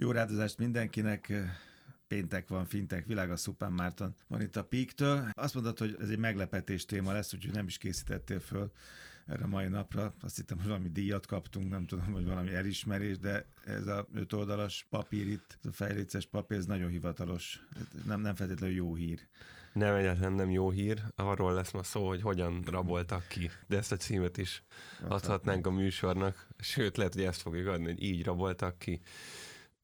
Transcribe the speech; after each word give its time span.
Jó 0.00 0.10
rádozást 0.10 0.58
mindenkinek. 0.58 1.32
Péntek 2.08 2.48
van, 2.48 2.64
fintek, 2.64 3.06
világ 3.06 3.30
a 3.30 3.36
Szupán 3.36 3.72
Márton 3.72 4.14
van 4.28 4.40
itt 4.40 4.56
a 4.56 4.64
Píktől. 4.64 5.28
Azt 5.32 5.54
mondod, 5.54 5.78
hogy 5.78 5.96
ez 6.00 6.08
egy 6.08 6.18
meglepetés 6.18 6.84
téma 6.84 7.12
lesz, 7.12 7.34
úgyhogy 7.34 7.54
nem 7.54 7.66
is 7.66 7.78
készítettél 7.78 8.40
föl 8.40 8.72
erre 9.26 9.44
a 9.44 9.46
mai 9.46 9.68
napra. 9.68 10.14
Azt 10.20 10.36
hittem, 10.36 10.56
hogy 10.56 10.66
valami 10.66 10.88
díjat 10.88 11.26
kaptunk, 11.26 11.70
nem 11.70 11.86
tudom, 11.86 12.12
hogy 12.12 12.24
valami 12.24 12.54
elismerés, 12.54 13.18
de 13.18 13.46
ez 13.64 13.86
a 13.86 14.06
öt 14.14 14.32
oldalas 14.32 14.86
papír 14.90 15.26
itt, 15.26 15.58
ez 15.62 15.70
a 15.70 15.72
fejléces 15.72 16.26
papír, 16.26 16.58
ez 16.58 16.66
nagyon 16.66 16.90
hivatalos. 16.90 17.60
Nem, 18.06 18.20
nem 18.20 18.34
feltétlenül 18.34 18.76
jó 18.76 18.94
hír. 18.94 19.20
Nem, 19.72 19.94
egyáltalán 19.94 20.32
nem 20.32 20.50
jó 20.50 20.70
hír. 20.70 21.02
Arról 21.14 21.54
lesz 21.54 21.72
ma 21.72 21.82
szó, 21.82 22.08
hogy 22.08 22.22
hogyan 22.22 22.62
raboltak 22.66 23.26
ki. 23.28 23.50
De 23.66 23.76
ezt 23.76 23.92
a 23.92 23.96
címet 23.96 24.36
is 24.36 24.62
adhatnánk 25.08 25.66
a 25.66 25.70
műsornak. 25.70 26.46
Sőt, 26.58 26.96
lehet, 26.96 27.14
hogy 27.14 27.22
ezt 27.22 27.40
fogjuk 27.40 27.66
adni, 27.66 27.84
hogy 27.84 28.02
így 28.02 28.24
raboltak 28.24 28.78
ki. 28.78 29.00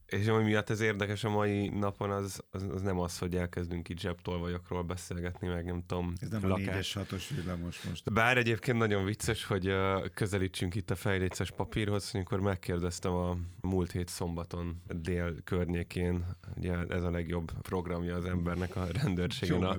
És 0.06 0.26
ami 0.26 0.42
miatt 0.42 0.70
ez 0.70 0.80
érdekes 0.80 1.24
a 1.24 1.30
mai 1.30 1.68
napon, 1.68 2.10
az, 2.10 2.42
az, 2.50 2.66
az 2.74 2.82
nem 2.82 2.98
az, 2.98 3.18
hogy 3.18 3.36
elkezdünk 3.36 3.88
itt 3.88 3.98
zsebtolvajokról 3.98 4.82
beszélgetni, 4.82 5.48
meg 5.48 5.64
nem 5.64 5.82
tudom, 5.86 6.12
Ez 6.20 6.28
nem 6.28 6.48
lakás. 6.48 6.96
a 6.96 7.00
4-es 7.00 7.06
6-os 7.10 7.22
villamos 7.34 7.82
most. 7.82 8.12
Bár 8.12 8.38
egyébként 8.38 8.78
nagyon 8.78 9.04
vicces, 9.04 9.44
hogy 9.44 9.68
uh, 9.68 10.08
közelítsünk 10.14 10.74
itt 10.74 10.90
a 10.90 10.96
fejléces 10.96 11.50
papírhoz, 11.50 12.10
amikor 12.14 12.40
megkérdeztem 12.40 13.12
a 13.12 13.36
múlt 13.60 13.92
hét 13.92 14.08
szombaton 14.08 14.82
dél 14.86 15.34
környékén, 15.44 16.24
ugye 16.56 16.76
ez 16.88 17.02
a 17.02 17.10
legjobb 17.10 17.52
programja 17.62 18.16
az 18.16 18.24
embernek 18.24 18.76
a 18.76 18.86
rendőrségen 19.02 19.62
a, 19.62 19.78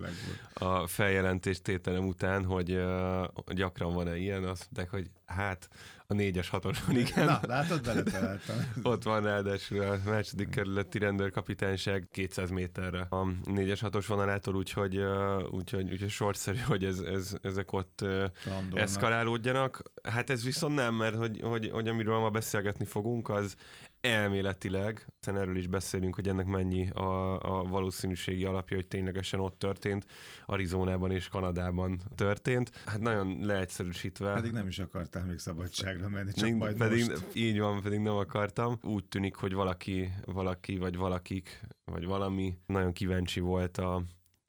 a 0.53 0.87
feljelentés 0.87 1.61
tételem 1.61 2.05
után, 2.07 2.45
hogy 2.45 2.71
uh, 2.71 3.25
gyakran 3.47 3.93
van-e 3.93 4.17
ilyen, 4.17 4.43
azt 4.43 4.67
mondták, 4.71 4.89
hogy 4.89 5.09
hát 5.25 5.69
a 6.07 6.13
négyes 6.13 6.49
hatoson, 6.49 6.97
igen. 6.97 7.25
Na, 7.25 7.39
látod, 7.47 7.83
beletaláltam. 7.83 8.55
Ott 8.83 9.03
van 9.03 9.23
ráadásul 9.23 9.81
a 9.81 9.97
második 10.05 10.49
kerületi 10.49 10.97
rendőrkapitányság 10.97 12.07
200 12.11 12.49
méterre 12.49 12.99
a 13.09 13.27
négyes 13.43 13.81
hatos 13.81 14.07
vonalától, 14.07 14.55
úgyhogy, 14.55 15.01
úgyhogy, 15.49 15.91
úgyhogy 15.91 16.09
sorszerű, 16.09 16.59
hogy 16.59 16.83
ez, 16.85 16.99
ez, 16.99 17.35
ezek 17.41 17.73
ott 17.73 18.01
Randolnak. 18.45 18.79
eszkalálódjanak. 18.79 19.81
Hát 20.03 20.29
ez 20.29 20.43
viszont 20.43 20.75
nem, 20.75 20.95
mert 20.95 21.15
hogy, 21.15 21.39
hogy, 21.41 21.69
hogy 21.69 21.87
amiről 21.87 22.19
ma 22.19 22.29
beszélgetni 22.29 22.85
fogunk, 22.85 23.29
az 23.29 23.55
elméletileg, 24.05 25.07
hiszen 25.19 25.37
erről 25.37 25.57
is 25.57 25.67
beszélünk, 25.67 26.15
hogy 26.15 26.27
ennek 26.27 26.45
mennyi 26.45 26.89
a, 26.89 27.39
a 27.39 27.63
valószínűségi 27.63 28.45
alapja, 28.45 28.75
hogy 28.75 28.87
ténylegesen 28.87 29.39
ott 29.39 29.59
történt, 29.59 30.05
Arizonában 30.45 31.11
és 31.11 31.27
Kanadában 31.27 32.01
történt. 32.15 32.71
Hát 32.85 32.99
nagyon 32.99 33.37
leegyszerűsítve. 33.41 34.33
Pedig 34.33 34.51
nem 34.51 34.67
is 34.67 34.79
akartál 34.79 35.25
még 35.25 35.37
szabadságra 35.37 36.09
menni, 36.09 36.31
csak 36.31 36.43
még, 36.43 36.55
majd 36.55 36.77
pedig, 36.77 37.09
most. 37.09 37.25
Így 37.33 37.59
van, 37.59 37.81
pedig 37.81 37.99
nem 37.99 38.15
akartam. 38.15 38.79
Úgy 38.83 39.05
tűnik, 39.05 39.35
hogy 39.35 39.53
valaki, 39.53 40.11
valaki 40.25 40.77
vagy 40.77 40.95
valakik, 40.95 41.61
vagy 41.91 42.05
valami 42.05 42.57
nagyon 42.65 42.93
kíváncsi 42.93 43.39
volt 43.39 43.77
a 43.77 44.03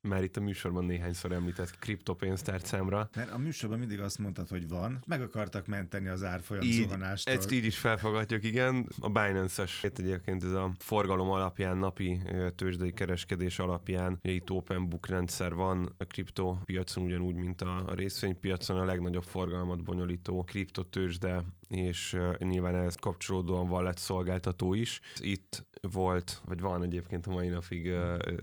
már 0.06 0.22
itt 0.22 0.36
a 0.36 0.40
műsorban 0.40 0.84
néhányszor 0.84 1.32
említett 1.32 1.78
kriptopénztárcámra. 1.78 3.08
Mert 3.14 3.30
a 3.30 3.38
műsorban 3.38 3.78
mindig 3.78 4.00
azt 4.00 4.18
mondtad, 4.18 4.48
hogy 4.48 4.68
van, 4.68 5.02
meg 5.06 5.22
akartak 5.22 5.66
menteni 5.66 6.08
az 6.08 6.22
árfolyam 6.24 6.64
így, 6.64 6.72
zuhanástól. 6.72 7.34
Ezt 7.34 7.52
így 7.52 7.64
is 7.64 7.78
felfogadjuk, 7.78 8.44
igen. 8.44 8.88
A 9.00 9.08
Binance-es 9.08 9.84
egyébként 9.84 10.44
ez 10.44 10.52
a 10.52 10.72
forgalom 10.78 11.30
alapján, 11.30 11.76
napi 11.76 12.20
tőzsdei 12.56 12.92
kereskedés 12.92 13.58
alapján, 13.58 14.18
itt 14.22 14.50
open 14.50 14.88
book 14.88 15.06
rendszer 15.06 15.54
van 15.54 15.94
a 15.98 16.04
kriptopiacon, 16.04 17.04
ugyanúgy, 17.04 17.34
mint 17.34 17.62
a 17.62 17.84
részvénypiacon 17.94 18.78
a 18.78 18.84
legnagyobb 18.84 19.24
forgalmat 19.24 19.82
bonyolító 19.82 20.44
kriptotőzsde 20.44 21.44
és 21.68 22.16
nyilván 22.38 22.74
ehhez 22.74 22.94
kapcsolódóan 22.94 23.68
van 23.68 23.82
lett 23.82 23.98
szolgáltató 23.98 24.74
is. 24.74 25.00
Itt 25.16 25.66
volt, 25.90 26.40
vagy 26.44 26.60
van 26.60 26.82
egyébként 26.82 27.26
a 27.26 27.30
mai 27.30 27.48
napig 27.48 27.94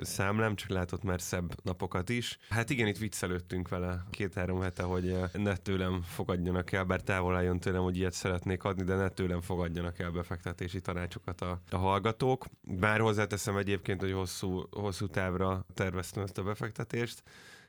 számlám, 0.01 0.55
csak 0.55 0.69
látott 0.69 1.03
már 1.03 1.21
szebb 1.21 1.55
napokat 1.63 2.09
is. 2.09 2.37
Hát 2.49 2.69
igen, 2.69 2.87
itt 2.87 2.97
viccelődtünk 2.97 3.69
vele 3.69 4.03
két-három 4.09 4.61
hete, 4.61 4.83
hogy 4.83 5.15
ne 5.33 5.55
tőlem 5.55 6.01
fogadjanak 6.01 6.71
el, 6.71 6.83
bár 6.83 7.01
távol 7.01 7.35
álljon 7.35 7.59
tőlem, 7.59 7.81
hogy 7.81 7.97
ilyet 7.97 8.13
szeretnék 8.13 8.63
adni, 8.63 8.83
de 8.83 8.95
ne 8.95 9.09
tőlem 9.09 9.41
fogadjanak 9.41 9.99
el 9.99 10.11
befektetési 10.11 10.81
tanácsokat 10.81 11.41
a, 11.41 11.61
a 11.71 11.77
hallgatók. 11.77 12.45
Bár 12.61 12.99
hozzáteszem 12.99 13.57
egyébként, 13.57 14.01
hogy 14.01 14.11
hosszú, 14.11 14.67
hosszú 14.71 15.07
távra 15.07 15.65
terveztem 15.73 16.23
ezt 16.23 16.37
a 16.37 16.43
befektetést, 16.43 17.23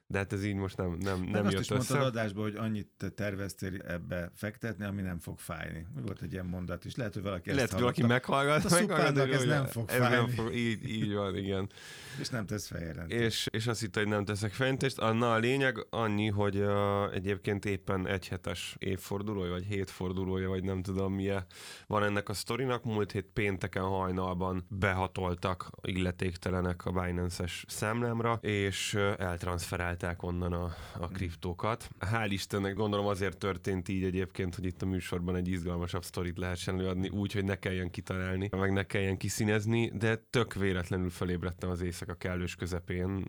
de 0.06 0.18
hát 0.18 0.32
ez 0.32 0.44
így 0.44 0.54
most 0.54 0.76
nem, 0.76 0.96
nem, 1.00 1.22
nem 1.22 1.44
jött 1.44 1.52
azt 1.52 1.62
is 1.62 1.68
mondtad 1.68 2.00
adásban, 2.00 2.42
hogy 2.42 2.56
annyit 2.56 2.88
te 2.96 3.08
terveztél 3.08 3.80
ebbe 3.86 4.30
fektetni, 4.34 4.84
ami 4.84 5.02
nem 5.02 5.18
fog 5.18 5.38
fájni. 5.38 5.86
Volt 6.02 6.22
egy 6.22 6.32
ilyen 6.32 6.46
mondat 6.46 6.84
is. 6.84 6.94
Lehet, 6.94 7.14
hogy 7.14 7.22
valaki 7.22 7.52
Lehet, 7.52 7.70
hogy 7.70 7.80
valaki 7.80 8.02
meghallgat. 8.02 8.64
A 8.64 8.74
meg, 9.12 9.30
ez 9.30 9.44
nem 9.44 9.66
fog 9.66 9.90
ez 9.90 9.96
fájni. 9.96 10.16
Nem 10.16 10.28
fog, 10.28 10.54
így, 10.54 10.88
így 10.88 11.14
van, 11.14 11.36
igen. 11.36 11.70
és 12.20 12.28
nem 12.28 12.46
tesz 12.46 12.66
feljelentést. 12.66 13.20
És, 13.20 13.46
és 13.50 13.66
azt 13.66 13.80
hitt, 13.80 13.96
hogy 13.96 14.08
nem 14.08 14.24
teszek 14.24 14.52
feljelentést. 14.52 14.96
Na 14.96 15.32
a 15.32 15.38
lényeg 15.38 15.86
annyi, 15.90 16.28
hogy 16.28 16.56
uh, 16.56 17.14
egyébként 17.14 17.64
éppen 17.64 18.06
egy 18.06 18.28
hetes 18.28 18.76
évfordulója, 18.78 19.50
vagy 19.50 19.64
hétfordulója, 19.64 20.48
vagy 20.48 20.64
nem 20.64 20.82
tudom 20.82 21.14
milyen 21.14 21.44
van 21.86 22.02
ennek 22.02 22.28
a 22.28 22.34
sztorinak. 22.34 22.84
Múlt 22.84 23.12
hét 23.12 23.30
pénteken 23.32 23.82
hajnalban 23.82 24.66
behatoltak 24.68 25.70
illetéktelenek 25.82 26.84
a 26.84 26.90
Binance-es 26.90 27.64
számlámra, 27.68 28.38
és 28.40 28.94
uh, 28.94 29.12
eltranszferált 29.18 29.93
eltalálták 29.94 30.22
onnan 30.22 30.52
a, 30.52 30.74
a 31.00 31.08
kriptókat. 31.08 31.88
Hál' 32.00 32.26
Istennek 32.28 32.74
gondolom 32.74 33.06
azért 33.06 33.38
történt 33.38 33.88
így 33.88 34.04
egyébként, 34.04 34.54
hogy 34.54 34.64
itt 34.64 34.82
a 34.82 34.86
műsorban 34.86 35.36
egy 35.36 35.48
izgalmasabb 35.48 36.04
sztorit 36.04 36.38
lehessen 36.38 36.74
előadni, 36.74 37.08
úgy, 37.08 37.32
hogy 37.32 37.44
ne 37.44 37.58
kelljen 37.58 37.90
kitalálni, 37.90 38.48
meg 38.50 38.72
ne 38.72 38.82
kelljen 38.82 39.16
kiszínezni, 39.16 39.90
de 39.94 40.16
tök 40.30 40.54
véletlenül 40.54 41.10
felébredtem 41.10 41.70
az 41.70 41.80
éjszaka 41.80 42.14
kellős 42.14 42.54
közepén, 42.54 43.24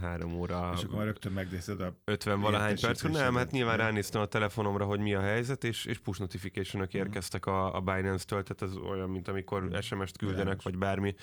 három 0.00 0.34
óra. 0.34 0.72
És 0.76 0.82
akkor 0.82 1.04
rögtön 1.04 1.32
megnézed 1.32 1.80
a 1.80 1.96
50 2.04 2.40
valahány 2.40 2.80
perc. 2.80 3.02
Nem, 3.02 3.34
hát 3.34 3.50
nyilván 3.50 3.76
ránéztem 3.76 4.20
a 4.20 4.26
telefonomra, 4.26 4.84
hogy 4.84 5.00
mi 5.00 5.14
a 5.14 5.20
helyzet, 5.20 5.64
és, 5.64 5.84
és 5.84 5.98
push 5.98 6.20
notification 6.20 6.82
mhm. 6.82 6.96
érkeztek 6.96 7.46
a, 7.46 7.74
a 7.74 7.80
Binance-től, 7.80 8.42
tehát 8.42 8.62
ez 8.62 8.82
olyan, 8.90 9.10
mint 9.10 9.28
amikor 9.28 9.62
mhm. 9.64 9.78
SMS-t 9.80 10.16
küldenek, 10.18 10.62
vagy 10.62 10.78
bármi, 10.78 11.14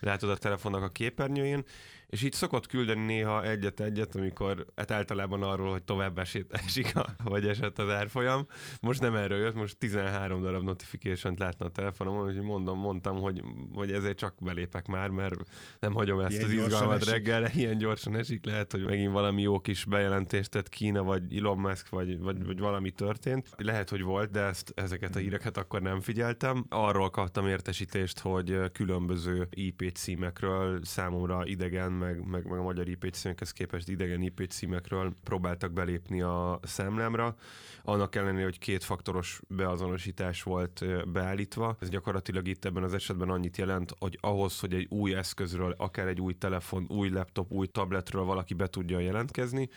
látod 0.00 0.30
a 0.30 0.36
telefonnak 0.36 0.82
a 0.82 0.88
képernyőjén, 0.88 1.64
és 2.12 2.22
így 2.22 2.32
szokott 2.32 2.66
küldeni 2.66 3.04
néha 3.04 3.44
egyet-egyet, 3.44 4.14
amikor 4.14 4.66
hát 4.76 4.90
általában 4.90 5.42
arról, 5.42 5.70
hogy 5.70 5.82
tovább 5.82 6.18
esik, 6.18 6.96
a, 6.96 7.06
vagy 7.24 7.46
esett 7.46 7.78
az 7.78 7.90
árfolyam. 7.90 8.46
Most 8.80 9.00
nem 9.00 9.14
erről 9.14 9.38
jött, 9.38 9.54
most 9.54 9.76
13 9.78 10.42
darab 10.42 10.62
notification-t 10.62 11.38
látna 11.38 11.66
a 11.66 11.70
telefonomon, 11.70 12.26
úgyhogy 12.26 12.44
mondom, 12.44 12.78
mondtam, 12.78 13.16
hogy, 13.16 13.42
hogy 13.74 13.92
ezért 13.92 14.18
csak 14.18 14.34
belépek 14.40 14.86
már, 14.86 15.08
mert 15.08 15.34
nem 15.80 15.92
hagyom 15.92 16.20
ezt 16.20 16.32
ilyen 16.32 16.44
az 16.44 16.52
izgalmat 16.52 17.04
reggelre, 17.04 17.50
ilyen 17.60 17.78
gyorsan 17.78 18.16
esik, 18.16 18.44
lehet, 18.44 18.72
hogy 18.72 18.84
megint 18.84 19.12
valami 19.12 19.42
jó 19.42 19.60
kis 19.60 19.84
bejelentést 19.84 20.50
tett 20.50 20.68
Kína, 20.68 21.02
vagy 21.02 21.36
Elon 21.36 21.58
Musk, 21.58 21.88
vagy, 21.88 22.18
vagy, 22.18 22.44
vagy 22.44 22.58
valami 22.58 22.90
történt. 22.90 23.48
Lehet, 23.56 23.88
hogy 23.88 24.02
volt, 24.02 24.30
de 24.30 24.40
ezt, 24.40 24.72
ezeket 24.74 25.16
a 25.16 25.18
híreket 25.18 25.56
akkor 25.56 25.82
nem 25.82 26.00
figyeltem. 26.00 26.64
Arról 26.68 27.10
kaptam 27.10 27.46
értesítést, 27.46 28.18
hogy 28.18 28.60
különböző 28.72 29.48
IP 29.50 29.90
címekről 29.94 30.84
számomra 30.84 31.46
idegen 31.46 32.01
meg, 32.02 32.26
meg, 32.26 32.46
meg 32.46 32.58
a 32.58 32.62
magyar 32.62 32.88
IP 32.88 33.10
címekhez 33.12 33.52
képest 33.52 33.88
idegen 33.88 34.22
IP 34.22 34.46
címekről 34.48 35.14
próbáltak 35.24 35.72
belépni 35.72 36.22
a 36.22 36.60
számlámra. 36.62 37.36
Annak 37.82 38.14
ellenére, 38.14 38.44
hogy 38.44 38.58
kétfaktoros 38.58 39.40
beazonosítás 39.48 40.42
volt 40.42 40.84
beállítva. 41.12 41.76
Ez 41.80 41.88
gyakorlatilag 41.88 42.48
itt 42.48 42.64
ebben 42.64 42.82
az 42.82 42.94
esetben 42.94 43.28
annyit 43.28 43.56
jelent, 43.56 43.94
hogy 43.98 44.18
ahhoz, 44.20 44.60
hogy 44.60 44.74
egy 44.74 44.86
új 44.90 45.14
eszközről, 45.14 45.74
akár 45.78 46.06
egy 46.06 46.20
új 46.20 46.34
telefon, 46.34 46.86
új 46.88 47.08
laptop, 47.08 47.52
új 47.52 47.66
tabletről 47.66 48.24
valaki 48.24 48.54
be 48.54 48.66
tudja 48.66 48.98
jelentkezni, 48.98 49.68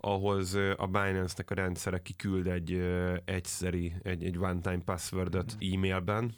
ahhoz 0.00 0.54
a 0.54 0.86
Binance-nek 0.86 1.50
a 1.50 1.54
rendszere 1.54 2.02
kiküld 2.02 2.46
egy 2.46 2.72
egyszeri, 3.24 3.94
egy, 4.02 4.24
egy 4.24 4.38
one-time 4.38 4.82
passwordot 4.84 5.56
e-mailben, 5.60 6.34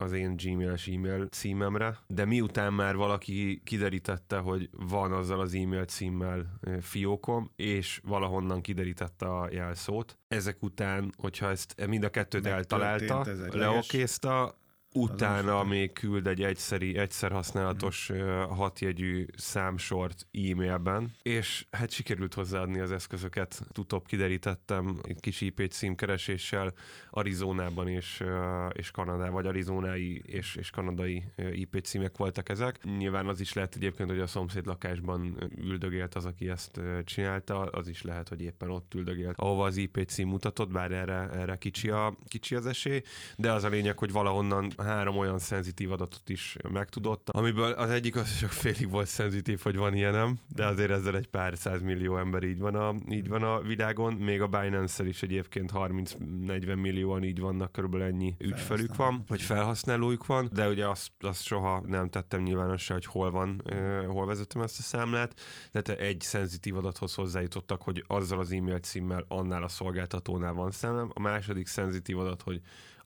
az 0.00 0.12
én 0.12 0.36
gmail-es 0.36 0.86
e-mail 0.86 1.26
címemre, 1.26 1.98
de 2.06 2.24
miután 2.24 2.72
már 2.72 2.96
valaki 2.96 3.60
kiderítette, 3.64 4.38
hogy 4.38 4.68
van 4.72 5.12
azzal 5.12 5.40
az 5.40 5.54
e-mail 5.54 5.84
címmel 5.84 6.58
fiókom, 6.80 7.50
és 7.56 8.00
valahonnan 8.04 8.60
kiderítette 8.60 9.26
a 9.26 9.48
jelszót, 9.50 10.18
ezek 10.28 10.62
után, 10.62 11.12
hogyha 11.16 11.48
ezt 11.50 11.86
mind 11.86 12.04
a 12.04 12.10
kettőt 12.10 12.46
eltalálta, 12.46 13.26
leokézta, 13.52 14.59
Utána 14.94 15.64
még 15.64 15.92
küld 15.92 16.26
egy 16.26 16.42
egyszeri, 16.42 16.96
egyszer 16.96 17.30
használatos 17.30 18.10
mm. 18.12 18.40
hatjegyű 18.42 19.26
számsort 19.36 20.26
e-mailben, 20.32 21.14
és 21.22 21.66
hát 21.70 21.90
sikerült 21.90 22.34
hozzáadni 22.34 22.80
az 22.80 22.92
eszközöket. 22.92 23.62
Utóbb 23.78 24.06
kiderítettem 24.06 25.00
egy 25.02 25.20
kis 25.20 25.40
IP 25.40 25.66
címkereséssel 25.70 26.72
Arizonában 27.10 27.88
és, 27.88 28.24
és 28.72 28.90
Kanadában, 28.90 29.32
vagy 29.32 29.46
arizonai 29.46 30.22
és, 30.26 30.56
és 30.56 30.70
kanadai 30.70 31.24
IP 31.52 31.80
címek 31.82 32.16
voltak 32.16 32.48
ezek. 32.48 32.84
Nyilván 32.98 33.26
az 33.26 33.40
is 33.40 33.52
lehet 33.52 33.74
egyébként, 33.74 34.10
hogy 34.10 34.20
a 34.20 34.26
szomszéd 34.26 34.66
lakásban 34.66 35.50
üldögélt 35.56 36.14
az, 36.14 36.24
aki 36.24 36.48
ezt 36.48 36.80
csinálta, 37.04 37.60
az 37.60 37.88
is 37.88 38.02
lehet, 38.02 38.28
hogy 38.28 38.42
éppen 38.42 38.70
ott 38.70 38.94
üldögélt, 38.94 39.34
ahova 39.36 39.64
az 39.64 39.76
IP 39.76 40.04
cím 40.06 40.28
mutatott, 40.28 40.70
bár 40.70 40.92
erre, 40.92 41.28
erre 41.32 41.56
kicsi, 41.56 41.90
a, 41.90 42.16
kicsi 42.28 42.54
az 42.54 42.66
esély, 42.66 43.02
de 43.36 43.52
az 43.52 43.64
a 43.64 43.68
lényeg, 43.68 43.98
hogy 43.98 44.12
valahonnan 44.12 44.72
három 44.82 45.16
olyan 45.16 45.38
szenzitív 45.38 45.92
adatot 45.92 46.28
is 46.28 46.56
megtudott, 46.72 47.28
amiből 47.28 47.72
az 47.72 47.90
egyik 47.90 48.16
az 48.16 48.38
csak 48.38 48.50
félig 48.50 48.90
volt 48.90 49.06
szenzitív, 49.06 49.60
hogy 49.60 49.76
van 49.76 49.94
ilyenem, 49.94 50.38
de 50.48 50.66
azért 50.66 50.90
ezzel 50.90 51.16
egy 51.16 51.26
pár 51.26 51.54
millió 51.82 52.18
ember 52.18 52.42
így 52.42 52.58
van 52.58 52.74
a, 52.74 52.94
így 53.10 53.28
van 53.28 53.42
a 53.42 53.60
világon, 53.60 54.12
még 54.12 54.40
a 54.40 54.46
Binance-el 54.46 55.06
is 55.06 55.22
egyébként 55.22 55.70
30-40 55.74 56.80
millióan 56.80 57.24
így 57.24 57.40
vannak, 57.40 57.72
körülbelül 57.72 58.06
ennyi 58.06 58.34
ügyfelük 58.38 58.96
van, 58.96 59.24
vagy 59.28 59.42
felhasználójuk 59.42 60.26
van, 60.26 60.48
de 60.52 60.68
ugye 60.68 60.88
azt, 60.88 61.10
azt 61.20 61.42
soha 61.42 61.82
nem 61.86 62.08
tettem 62.08 62.42
nyilvánossá, 62.42 62.94
hogy 62.94 63.06
hol 63.06 63.30
van, 63.30 63.62
uh, 63.64 64.06
hol 64.06 64.26
vezetem 64.26 64.62
ezt 64.62 64.78
a 64.78 64.82
számlát, 64.82 65.40
tehát 65.72 66.00
egy 66.00 66.20
szenzitív 66.20 66.76
adathoz 66.76 67.14
hozzájutottak, 67.14 67.82
hogy 67.82 68.04
azzal 68.06 68.38
az 68.38 68.52
e-mail 68.52 68.78
címmel 68.78 69.24
annál 69.28 69.62
a 69.62 69.68
szolgáltatónál 69.68 70.52
van 70.52 70.70
számlám, 70.70 71.10
a 71.14 71.20
második 71.20 71.66
szenzitív 71.66 72.18
adat, 72.18 72.42
hogy 72.42 72.60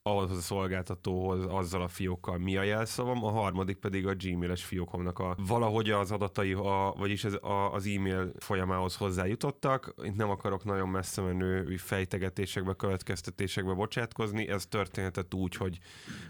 ahhoz 0.06 0.30
a 0.30 0.40
szolgáltatóhoz 0.40 1.44
azzal 1.48 1.82
a 1.82 1.88
fiókkal 1.88 2.38
mi 2.38 2.56
a 2.56 2.62
jelszavam, 2.62 3.24
a 3.24 3.30
harmadik 3.30 3.76
pedig 3.76 4.06
a 4.06 4.14
gmail-es 4.14 4.64
fiókomnak 4.64 5.18
a 5.18 5.36
valahogy 5.46 5.90
az 5.90 6.10
adatai, 6.10 6.52
a, 6.52 6.94
vagyis 6.96 7.24
ez 7.24 7.34
a, 7.34 7.72
az 7.72 7.86
e-mail 7.86 8.32
folyamához 8.38 8.96
hozzájutottak. 8.96 9.94
Itt 10.02 10.16
nem 10.16 10.30
akarok 10.30 10.64
nagyon 10.64 10.88
messze 10.88 11.22
menő 11.22 11.76
fejtegetésekbe, 11.76 12.74
következtetésekbe 12.74 13.72
bocsátkozni. 13.72 14.48
Ez 14.48 14.66
történhetett 14.66 15.34
úgy, 15.34 15.56
hogy 15.56 15.78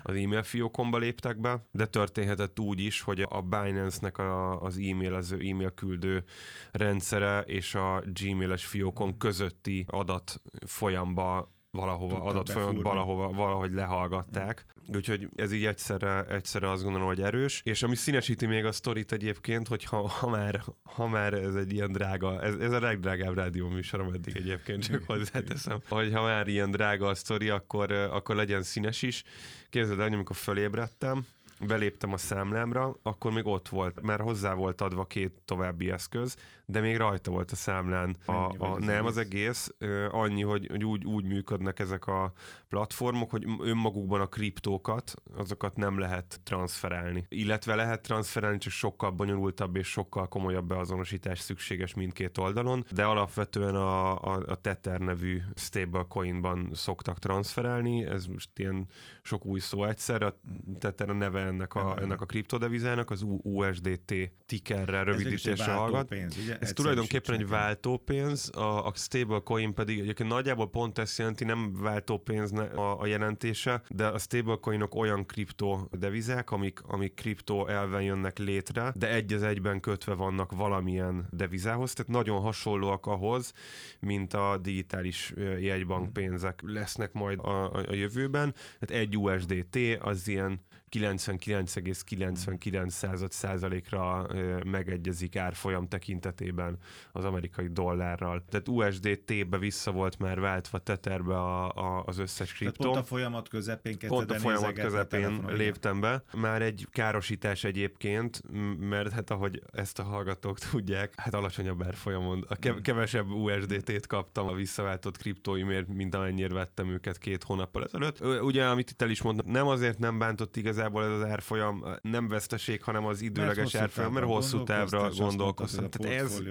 az 0.02 0.14
e-mail 0.14 0.42
fiókomba 0.42 0.98
léptek 0.98 1.40
be, 1.40 1.66
de 1.70 1.86
történhetett 1.86 2.60
úgy 2.60 2.80
is, 2.80 3.00
hogy 3.00 3.26
a 3.28 3.40
Binance-nek 3.40 4.18
a, 4.18 4.60
az 4.62 4.76
e-mail, 4.76 5.14
az 5.14 5.32
e-mail 5.32 5.70
küldő 5.70 6.24
rendszere 6.72 7.40
és 7.40 7.74
a 7.74 8.02
gmail-es 8.06 8.64
fiókon 8.64 9.18
közötti 9.18 9.84
adat 9.88 10.40
folyamba 10.66 11.53
valahova 11.74 12.22
adott 12.22 12.50
folyamat, 12.50 12.82
valahova, 12.82 13.28
valahogy 13.28 13.72
lehallgatták. 13.72 14.64
Úgyhogy 14.94 15.28
ez 15.36 15.52
így 15.52 15.64
egyszerre, 15.64 16.24
egyszerre 16.24 16.70
azt 16.70 16.82
gondolom, 16.82 17.06
hogy 17.06 17.20
erős. 17.20 17.60
És 17.64 17.82
ami 17.82 17.94
színesíti 17.94 18.46
még 18.46 18.64
a 18.64 18.72
sztorit 18.72 19.12
egyébként, 19.12 19.68
hogy 19.68 19.84
ha, 19.84 20.08
ha, 20.08 20.28
már, 20.28 20.62
ha 20.82 21.06
már 21.06 21.32
ez 21.32 21.54
egy 21.54 21.72
ilyen 21.72 21.92
drága, 21.92 22.42
ez, 22.42 22.54
ez 22.54 22.72
a 22.72 22.80
legdrágább 22.80 23.34
rádió 23.34 23.68
műsorom 23.68 24.12
eddig 24.12 24.36
egyébként, 24.36 24.84
csak 24.84 25.02
hozzáteszem, 25.06 25.80
hogy 25.88 26.12
ha 26.12 26.22
már 26.22 26.48
ilyen 26.48 26.70
drága 26.70 27.06
a 27.06 27.14
sztori, 27.14 27.48
akkor, 27.48 27.92
akkor 27.92 28.36
legyen 28.36 28.62
színes 28.62 29.02
is. 29.02 29.22
Képzeld 29.70 30.00
el, 30.00 30.12
amikor 30.12 30.36
fölébredtem, 30.36 31.26
beléptem 31.60 32.12
a 32.12 32.16
számlámra, 32.16 32.96
akkor 33.02 33.32
még 33.32 33.46
ott 33.46 33.68
volt, 33.68 34.00
mert 34.02 34.20
hozzá 34.20 34.54
volt 34.54 34.80
adva 34.80 35.04
két 35.04 35.32
további 35.44 35.90
eszköz, 35.90 36.36
de 36.66 36.80
még 36.80 36.96
rajta 36.96 37.30
volt 37.30 37.50
a 37.50 37.56
számlán. 37.56 38.16
A, 38.24 38.32
a, 38.32 38.78
nem 38.78 39.06
az 39.06 39.16
egész, 39.16 39.74
annyi, 40.10 40.42
hogy, 40.42 40.66
hogy 40.70 40.84
úgy, 40.84 41.04
úgy 41.04 41.24
működnek 41.24 41.78
ezek 41.78 42.06
a 42.06 42.32
platformok, 42.68 43.30
hogy 43.30 43.46
önmagukban 43.60 44.20
a 44.20 44.26
kriptókat, 44.26 45.14
azokat 45.36 45.76
nem 45.76 45.98
lehet 45.98 46.40
transferálni. 46.42 47.26
Illetve 47.28 47.74
lehet 47.74 48.02
transferálni, 48.02 48.58
csak 48.58 48.72
sokkal 48.72 49.10
bonyolultabb 49.10 49.76
és 49.76 49.88
sokkal 49.88 50.28
komolyabb 50.28 50.66
beazonosítás 50.66 51.38
szükséges 51.38 51.94
mindkét 51.94 52.38
oldalon, 52.38 52.84
de 52.90 53.04
alapvetően 53.04 53.74
a, 53.74 54.22
a, 54.22 54.42
a 54.46 54.54
Tether 54.54 55.00
nevű 55.00 55.40
stablecoinban 55.54 56.70
szoktak 56.72 57.18
transferálni, 57.18 58.04
ez 58.04 58.26
most 58.26 58.48
ilyen 58.54 58.86
sok 59.22 59.44
új 59.44 59.60
szó 59.60 59.84
egyszer, 59.84 60.22
a 60.22 60.40
Tether 60.78 61.10
a 61.10 61.12
neve 61.12 61.40
ennek 61.40 61.74
a, 61.74 61.96
ennek 62.00 62.20
a 62.20 62.26
kriptodevizának, 62.26 63.10
az 63.10 63.22
USDT 63.42 64.14
tickerrel 64.46 65.04
rövidítése 65.04 65.72
hallgat. 65.72 66.08
Pénz, 66.08 66.36
ugye? 66.36 66.53
Ez 66.60 66.72
tulajdonképpen 66.72 67.34
egy 67.34 67.48
váltópénz, 67.48 68.50
a, 68.56 68.86
a 68.86 68.92
stablecoin 68.94 69.74
pedig 69.74 69.98
egyébként 69.98 70.28
nagyjából 70.28 70.70
pont 70.70 70.98
ezt 70.98 71.18
jelenti, 71.18 71.44
nem 71.44 71.74
váltópénz 71.80 72.52
a, 72.52 73.00
a 73.00 73.06
jelentése, 73.06 73.82
de 73.88 74.06
a 74.06 74.18
stablecoinok 74.18 74.94
olyan 74.94 75.26
kriptodevizák, 75.26 76.50
amik, 76.50 76.80
amik 76.82 77.14
kripto 77.14 77.66
elven 77.66 78.02
jönnek 78.02 78.38
létre, 78.38 78.92
de 78.94 79.10
egy 79.10 79.32
az 79.32 79.42
egyben 79.42 79.80
kötve 79.80 80.14
vannak 80.14 80.52
valamilyen 80.52 81.26
devizához, 81.30 81.92
tehát 81.92 82.12
nagyon 82.12 82.40
hasonlóak 82.40 83.06
ahhoz, 83.06 83.52
mint 84.00 84.34
a 84.34 84.58
digitális 84.62 85.32
jegybank 85.60 86.12
pénzek 86.12 86.60
lesznek 86.66 87.12
majd 87.12 87.38
a, 87.38 87.74
a, 87.74 87.84
a 87.88 87.94
jövőben. 87.94 88.54
Tehát 88.78 89.02
egy 89.02 89.18
USDT 89.18 89.78
az 90.00 90.28
ilyen 90.28 90.60
99,99 90.94 93.30
százalékra 93.30 94.26
megegyezik 94.66 95.36
árfolyam 95.36 95.88
tekintetében 95.88 96.78
az 97.12 97.24
amerikai 97.24 97.68
dollárral. 97.68 98.44
Tehát 98.48 98.68
USDT-be 98.68 99.58
vissza 99.58 99.90
volt 99.90 100.18
már 100.18 100.40
váltva 100.40 100.78
Tetherbe 100.78 101.34
a, 101.34 101.72
a, 101.72 102.02
az 102.06 102.18
összes 102.18 102.52
kriptó. 102.52 102.84
pont 102.84 102.96
a 102.96 103.02
folyamat 103.02 103.48
közepén 103.48 103.96
Pont 104.06 104.30
a 104.30 104.38
folyamat 104.38 104.72
közepén 104.72 105.44
léptem 105.46 106.00
be. 106.00 106.22
Már 106.32 106.62
egy 106.62 106.86
károsítás 106.90 107.64
egyébként, 107.64 108.42
mert 108.78 109.12
hát 109.12 109.30
ahogy 109.30 109.62
ezt 109.72 109.98
a 109.98 110.02
hallgatók 110.02 110.58
tudják, 110.58 111.12
hát 111.16 111.34
alacsonyabb 111.34 111.82
árfolyamon, 111.82 112.44
a 112.48 112.56
kev- 112.56 112.80
kevesebb 112.80 113.30
USDT-t 113.30 114.06
kaptam 114.06 114.48
a 114.48 114.54
visszaváltott 114.54 115.16
kriptóimért, 115.16 115.88
mint 115.88 116.14
amennyire 116.14 116.54
vettem 116.54 116.88
őket 116.88 117.18
két 117.18 117.42
hónappal 117.42 117.84
ezelőtt. 117.84 118.24
Ugye, 118.42 118.64
amit 118.64 118.90
itt 118.90 119.02
el 119.02 119.10
is 119.10 119.22
mondtam, 119.22 119.50
nem 119.50 119.66
azért 119.66 119.98
nem 119.98 120.18
bántott 120.18 120.56
igazán 120.56 120.83
igazából 120.84 121.14
ez 121.14 121.20
az 121.20 121.30
árfolyam 121.30 121.84
nem 122.02 122.28
veszteség, 122.28 122.82
hanem 122.82 123.06
az 123.06 123.20
időleges 123.20 123.74
árfolyam, 123.74 124.12
mert 124.12 124.26
hosszú 124.26 124.62
távra 124.62 125.10
gondolkoztam. 125.10 125.90
Tehát 125.90 126.20
ez, 126.20 126.42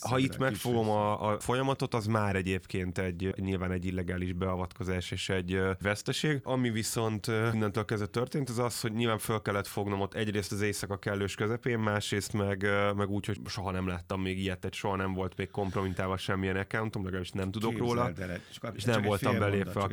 a 0.00 0.08
ha 0.08 0.18
itt 0.18 0.38
megfogom 0.38 0.88
a, 0.88 1.30
a 1.30 1.40
folyamatot, 1.40 1.94
az 1.94 2.06
már 2.06 2.36
egyébként 2.36 2.98
egy 2.98 3.34
nyilván 3.36 3.70
egy 3.72 3.84
illegális 3.84 4.32
beavatkozás 4.32 5.10
és 5.10 5.28
egy 5.28 5.60
veszteség. 5.80 6.40
Ami 6.42 6.70
viszont 6.70 7.26
mindentől 7.52 7.84
kezdve 7.84 8.06
történt, 8.06 8.48
az 8.48 8.58
az, 8.58 8.80
hogy 8.80 8.92
nyilván 8.92 9.18
föl 9.18 9.42
kellett 9.42 9.66
fognom 9.66 10.00
ott 10.00 10.14
egyrészt 10.14 10.52
az 10.52 10.60
éjszaka 10.60 10.98
kellős 10.98 11.34
közepén, 11.34 11.78
másrészt 11.78 12.32
meg, 12.32 12.66
meg 12.96 13.08
úgy, 13.08 13.26
hogy 13.26 13.40
soha 13.46 13.70
nem 13.70 13.86
láttam 13.86 14.20
még 14.20 14.38
ilyet, 14.38 14.58
tehát 14.58 14.74
soha 14.74 14.96
nem 14.96 15.12
volt 15.12 15.36
még 15.36 15.50
kompromitálva 15.50 16.16
semmilyen 16.16 16.56
accountom, 16.56 17.02
legalábbis 17.04 17.30
nem 17.30 17.50
tudok 17.50 17.70
Képzeld 17.70 17.88
róla, 17.88 18.12
el, 18.18 18.40
és 18.74 18.84
nem 18.84 19.02
voltam 19.02 19.38
belépve 19.38 19.80
a 19.80 19.88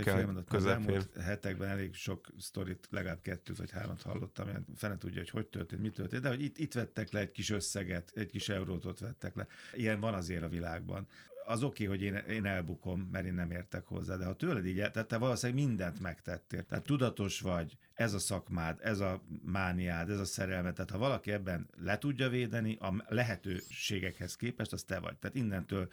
közepén. 0.48 1.02
hetekben 1.22 1.70
elég 1.70 1.94
sok 1.94 2.28
sztorit, 2.38 2.88
legalább 2.92 3.22
kettő 3.22 3.54
vagy 3.58 3.69
vagy 3.70 3.80
hármat 3.80 4.02
hallottam, 4.02 4.48
ilyen 4.48 4.66
fene 4.76 4.98
tudja, 4.98 5.20
hogy 5.20 5.30
hogy 5.30 5.48
történt, 5.48 5.82
mi 5.82 5.90
történt, 5.90 6.22
de 6.22 6.30
hogy 6.30 6.42
itt, 6.42 6.58
itt 6.58 6.74
vettek 6.74 7.12
le 7.12 7.20
egy 7.20 7.32
kis 7.32 7.50
összeget, 7.50 8.12
egy 8.16 8.30
kis 8.30 8.50
eurót 8.50 8.86
ott 8.86 9.00
vettek 9.00 9.36
le. 9.36 9.48
Ilyen 9.74 10.00
van 10.00 10.14
azért 10.14 10.44
a 10.44 10.50
világban 10.50 11.08
az 11.46 11.64
oké, 11.64 11.86
okay, 11.86 11.98
hogy 11.98 12.06
én, 12.06 12.16
én 12.16 12.46
elbukom, 12.46 13.10
mert 13.12 13.26
én 13.26 13.34
nem 13.34 13.52
értek 13.52 13.86
hozzá, 13.86 14.16
de 14.16 14.26
ha 14.26 14.36
tőled 14.36 14.66
így, 14.66 14.76
tehát 14.76 15.08
te 15.08 15.18
valószínűleg 15.18 15.66
mindent 15.66 16.00
megtettél. 16.00 16.66
Tehát 16.66 16.84
tudatos 16.84 17.40
vagy, 17.40 17.78
ez 17.94 18.14
a 18.14 18.20
szakmád, 18.20 18.80
ez 18.82 19.00
a 19.00 19.22
mániád, 19.44 20.10
ez 20.10 20.20
a 20.20 20.26
szerelmet, 20.26 20.76
tehát 20.76 20.92
ha 20.92 20.98
valaki 20.98 21.32
ebben 21.32 21.70
le 21.78 21.98
tudja 21.98 22.30
védeni, 22.30 22.78
a 22.80 23.06
lehetőségekhez 23.08 24.36
képest, 24.36 24.74
az 24.74 24.84
te 24.84 25.00
vagy. 25.00 25.18
Tehát 25.18 25.36
innentől 25.36 25.90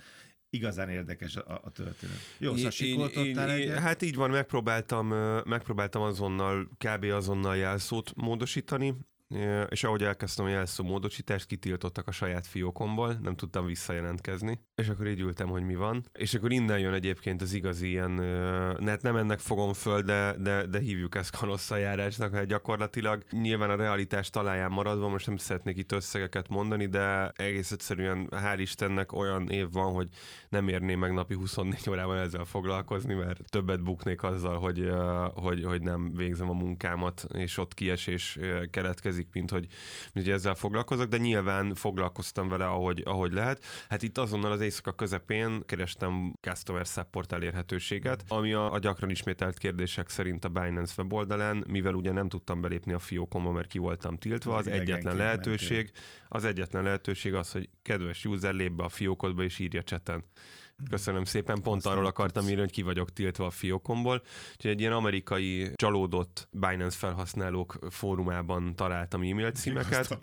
igazán 0.51 0.89
érdekes 0.89 1.37
a, 1.37 1.61
a 1.65 1.71
történet. 1.71 2.17
Jó, 2.39 2.55
szóval 2.55 2.71
sikoltottál 2.71 3.59
én, 3.59 3.79
Hát 3.79 4.03
így 4.03 4.15
van, 4.15 4.31
megpróbáltam, 4.31 5.07
megpróbáltam 5.45 6.03
azonnal, 6.03 6.69
kb. 6.79 7.05
azonnal 7.05 7.57
jelszót 7.57 8.13
módosítani, 8.15 8.95
és 9.69 9.85
ahogy 9.85 10.03
elkezdtem 10.03 10.45
a 10.45 10.49
jelszó 10.49 10.85
módosítást, 10.85 11.47
kitiltottak 11.47 12.09
a 12.09 12.13
saját 12.13 12.47
fiókomból, 12.47 13.19
nem 13.23 13.35
tudtam 13.35 13.67
visszajelentkezni, 13.67 14.61
és 14.75 14.89
akkor 14.89 15.07
így 15.07 15.21
ültem, 15.21 15.49
hogy 15.49 15.63
mi 15.63 15.75
van. 15.75 16.05
És 16.13 16.35
akkor 16.35 16.53
innen 16.53 16.79
jön 16.79 16.93
egyébként 16.93 17.43
az 17.43 17.53
igazi 17.53 17.89
ilyen, 17.89 18.19
hát 18.87 19.03
nem 19.03 19.17
ennek 19.17 19.39
fogom 19.39 19.73
föl, 19.73 20.03
de, 20.03 20.35
de, 20.39 20.67
de 20.67 20.79
hívjuk 20.79 21.15
ezt 21.15 21.37
kanosszajárásnak, 21.37 22.37
hogy 22.37 22.47
gyakorlatilag. 22.47 23.23
Nyilván 23.31 23.71
a 23.71 23.77
realitás 23.77 24.31
taláján 24.31 24.71
maradva, 24.71 25.09
most 25.09 25.27
nem 25.27 25.37
szeretnék 25.37 25.77
itt 25.77 25.93
összegeket 25.93 26.49
mondani, 26.49 26.87
de 26.87 27.29
egész 27.29 27.71
egyszerűen 27.71 28.29
hál' 28.31 28.59
Istennek 28.59 29.13
olyan 29.13 29.49
év 29.49 29.73
van, 29.73 29.93
hogy 29.93 30.09
nem 30.49 30.69
érném 30.69 30.99
meg 30.99 31.13
napi 31.13 31.35
24 31.35 31.89
órában 31.91 32.17
ezzel 32.17 32.45
foglalkozni, 32.45 33.15
mert 33.15 33.41
többet 33.51 33.83
buknék 33.83 34.23
azzal, 34.23 34.59
hogy, 34.59 34.91
hogy, 35.35 35.65
hogy 35.65 35.83
nem 35.83 36.13
végzem 36.15 36.51
a 36.51 36.53
munkámat, 36.53 37.27
és 37.33 37.59
ott 37.59 37.75
kiesés 37.75 38.39
keletkezik 38.71 39.16
létezik, 39.17 39.29
mint 39.33 39.51
hogy, 39.51 39.67
mint 40.13 40.27
hogy 40.27 40.35
ezzel 40.35 40.55
foglalkozok, 40.55 41.09
de 41.09 41.17
nyilván 41.17 41.75
foglalkoztam 41.75 42.49
vele, 42.49 42.67
ahogy, 42.67 43.03
ahogy 43.05 43.33
lehet. 43.33 43.65
Hát 43.89 44.03
itt 44.03 44.19
azonnal 44.19 44.53
az 44.53 44.61
éjszaka 44.61 44.93
közepén 44.93 45.63
kerestem 45.67 46.35
customer 46.41 46.87
support 46.87 47.33
elérhetőséget, 47.33 48.25
ami 48.29 48.53
a, 48.53 48.73
a 48.73 48.79
gyakran 48.79 49.11
ismételt 49.11 49.59
kérdések 49.59 50.09
szerint 50.09 50.45
a 50.45 50.49
Binance 50.49 50.95
weboldalán, 50.97 51.65
mivel 51.69 51.95
ugye 51.95 52.13
nem 52.13 52.29
tudtam 52.29 52.61
belépni 52.61 52.93
a 52.93 52.99
fiókomba, 52.99 53.51
mert 53.51 53.69
ki 53.69 53.79
voltam 53.79 54.17
tiltva, 54.17 54.57
az 54.57 54.67
egyetlen 54.67 55.17
lehetőség, 55.17 55.91
az 56.29 56.45
egyetlen 56.45 56.83
lehetőség 56.83 57.35
az, 57.35 57.53
hogy 57.53 57.69
kedves 57.83 58.25
user 58.25 58.55
lép 58.55 58.73
be 58.73 58.85
a 58.85 58.89
fiókodba 58.89 59.43
és 59.43 59.59
írja 59.59 59.83
cseten 59.83 60.25
Köszönöm 60.91 61.25
szépen, 61.25 61.63
pont 61.63 61.77
Aztán 61.77 61.93
arról 61.93 62.07
akartam 62.07 62.49
írni, 62.49 62.61
hogy 62.61 62.71
ki 62.71 62.83
vagyok 62.83 63.13
tiltva 63.13 63.47
a 63.47 63.51
fiókomból. 63.51 64.23
Úgyhogy 64.53 64.71
egy 64.71 64.81
ilyen 64.81 64.93
amerikai 64.93 65.71
csalódott 65.75 66.49
Binance 66.51 66.97
felhasználók 66.97 67.79
fórumában 67.91 68.75
találtam 68.75 69.23
e-mail 69.23 69.51
címeket. 69.51 70.19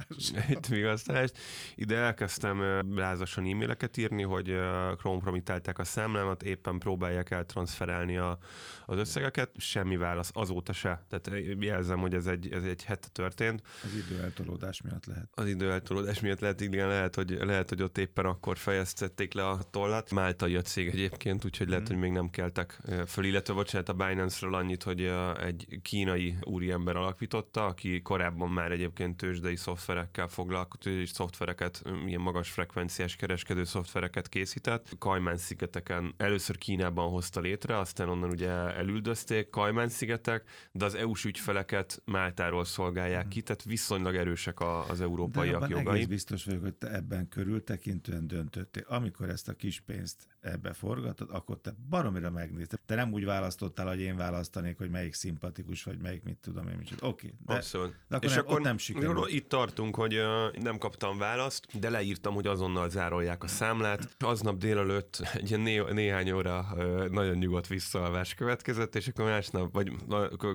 Itt 0.49 0.65
vigasztalást. 0.65 1.37
Ide 1.75 1.95
elkezdtem 1.95 2.83
lázasan 2.95 3.45
e-maileket 3.45 3.97
írni, 3.97 4.23
hogy 4.23 4.55
kompromitálták 5.01 5.79
a 5.79 5.83
számlámat, 5.83 6.43
éppen 6.43 6.79
próbálják 6.79 7.31
eltranszferálni 7.31 8.17
a, 8.17 8.37
az 8.85 8.97
összegeket. 8.97 9.51
Semmi 9.57 9.97
válasz 9.97 10.31
azóta 10.33 10.73
se. 10.73 11.05
Tehát 11.09 11.41
jelzem, 11.59 11.99
hogy 11.99 12.13
ez 12.13 12.25
egy, 12.25 12.51
ez 12.51 12.63
egy 12.63 12.83
hete 12.83 13.07
történt. 13.11 13.61
Az 13.83 13.95
időeltolódás 13.95 14.81
miatt 14.81 15.05
lehet. 15.05 15.29
Az 15.31 15.47
időeltolódás 15.47 16.19
miatt 16.19 16.39
lehet, 16.39 16.61
igen, 16.61 16.87
lehet, 16.87 17.15
hogy, 17.15 17.37
lehet, 17.41 17.69
hogy 17.69 17.81
ott 17.81 17.97
éppen 17.97 18.25
akkor 18.25 18.57
fejeztették 18.57 19.33
le 19.33 19.47
a 19.47 19.59
tollat. 19.71 20.11
Máltai 20.43 20.61
a 20.61 20.61
cég 20.61 20.87
egyébként, 20.87 21.45
úgyhogy 21.45 21.67
lehet, 21.67 21.83
mm. 21.83 21.87
hogy 21.87 21.97
még 21.97 22.11
nem 22.11 22.29
keltek 22.29 22.81
föl, 23.07 23.25
illetve 23.25 23.53
bocsánat, 23.53 23.89
a 23.89 23.93
Binance-ről 23.93 24.55
annyit, 24.55 24.83
hogy 24.83 25.11
egy 25.43 25.79
kínai 25.81 26.35
úriember 26.41 26.95
alakította, 26.95 27.65
aki 27.65 28.01
korábban 28.01 28.49
már 28.49 28.71
egyébként 28.71 29.17
tőzsdei 29.17 29.55
szoftverekkel 29.55 30.27
foglalkozott, 30.27 30.85
és 30.85 31.09
szoftvereket, 31.09 31.83
ilyen 32.05 32.21
magas 32.21 32.49
frekvenciás 32.49 33.15
kereskedő 33.15 33.63
szoftvereket 33.63 34.29
készített. 34.29 34.95
Kajmán 34.99 35.37
szigeteken 35.37 36.13
először 36.17 36.57
Kínában 36.57 37.09
hozta 37.09 37.39
létre, 37.39 37.77
aztán 37.77 38.09
onnan 38.09 38.29
ugye 38.29 38.51
elüldözték 38.51 39.49
Kajmán 39.49 39.89
szigetek, 39.89 40.43
de 40.71 40.85
az 40.85 40.95
EU-s 40.95 41.25
ügyfeleket 41.25 42.01
Máltáról 42.05 42.65
szolgálják 42.65 43.25
mm. 43.25 43.29
ki, 43.29 43.41
tehát 43.41 43.63
viszonylag 43.63 44.15
erősek 44.15 44.59
az 44.89 45.01
európaiak 45.01 45.69
jogai. 45.69 46.05
biztos 46.05 46.45
vagyok, 46.45 46.61
hogy 46.61 46.73
te 46.73 46.93
ebben 46.93 47.27
körültekintően 47.27 48.27
döntöttél. 48.27 48.83
Amikor 48.87 49.29
ezt 49.29 49.47
a 49.47 49.53
kis 49.53 49.79
pénzt 49.79 50.32
ebbe 50.43 50.73
forgatod, 50.73 51.29
akkor 51.31 51.57
te 51.61 51.73
baromira 51.89 52.29
megnézted. 52.29 52.79
Te 52.85 52.95
nem 52.95 53.11
úgy 53.11 53.25
választottál, 53.25 53.87
hogy 53.87 53.99
én 53.99 54.15
választanék, 54.15 54.77
hogy 54.77 54.89
melyik 54.89 55.13
szimpatikus, 55.13 55.83
vagy 55.83 55.97
melyik 56.01 56.23
mit 56.23 56.37
tudom 56.37 56.67
én. 56.67 56.79
Oké, 56.81 56.95
okay, 57.01 57.33
de, 57.45 57.53
Abszolút. 57.53 57.95
de 58.07 58.15
akkor 58.15 58.29
és 58.29 58.35
nem, 58.35 58.45
akkor 58.45 58.61
nem 58.61 58.77
sikerült. 58.77 59.31
Itt 59.31 59.49
tartunk, 59.49 59.95
hogy 59.95 60.15
uh, 60.15 60.55
nem 60.61 60.77
kaptam 60.77 61.17
választ, 61.17 61.79
de 61.79 61.89
leírtam, 61.89 62.33
hogy 62.33 62.47
azonnal 62.47 62.89
zárolják 62.89 63.43
a 63.43 63.47
számlát. 63.47 64.15
Aznap 64.19 64.57
délelőtt 64.57 65.21
egy 65.33 65.59
né- 65.59 65.91
néhány 65.91 66.31
óra 66.31 66.67
uh, 66.73 67.07
nagyon 67.07 67.37
nyugodt 67.37 67.67
visszaalvás 67.67 68.33
következett, 68.33 68.95
és 68.95 69.07
akkor 69.07 69.25
másnap, 69.25 69.73
vagy 69.73 69.91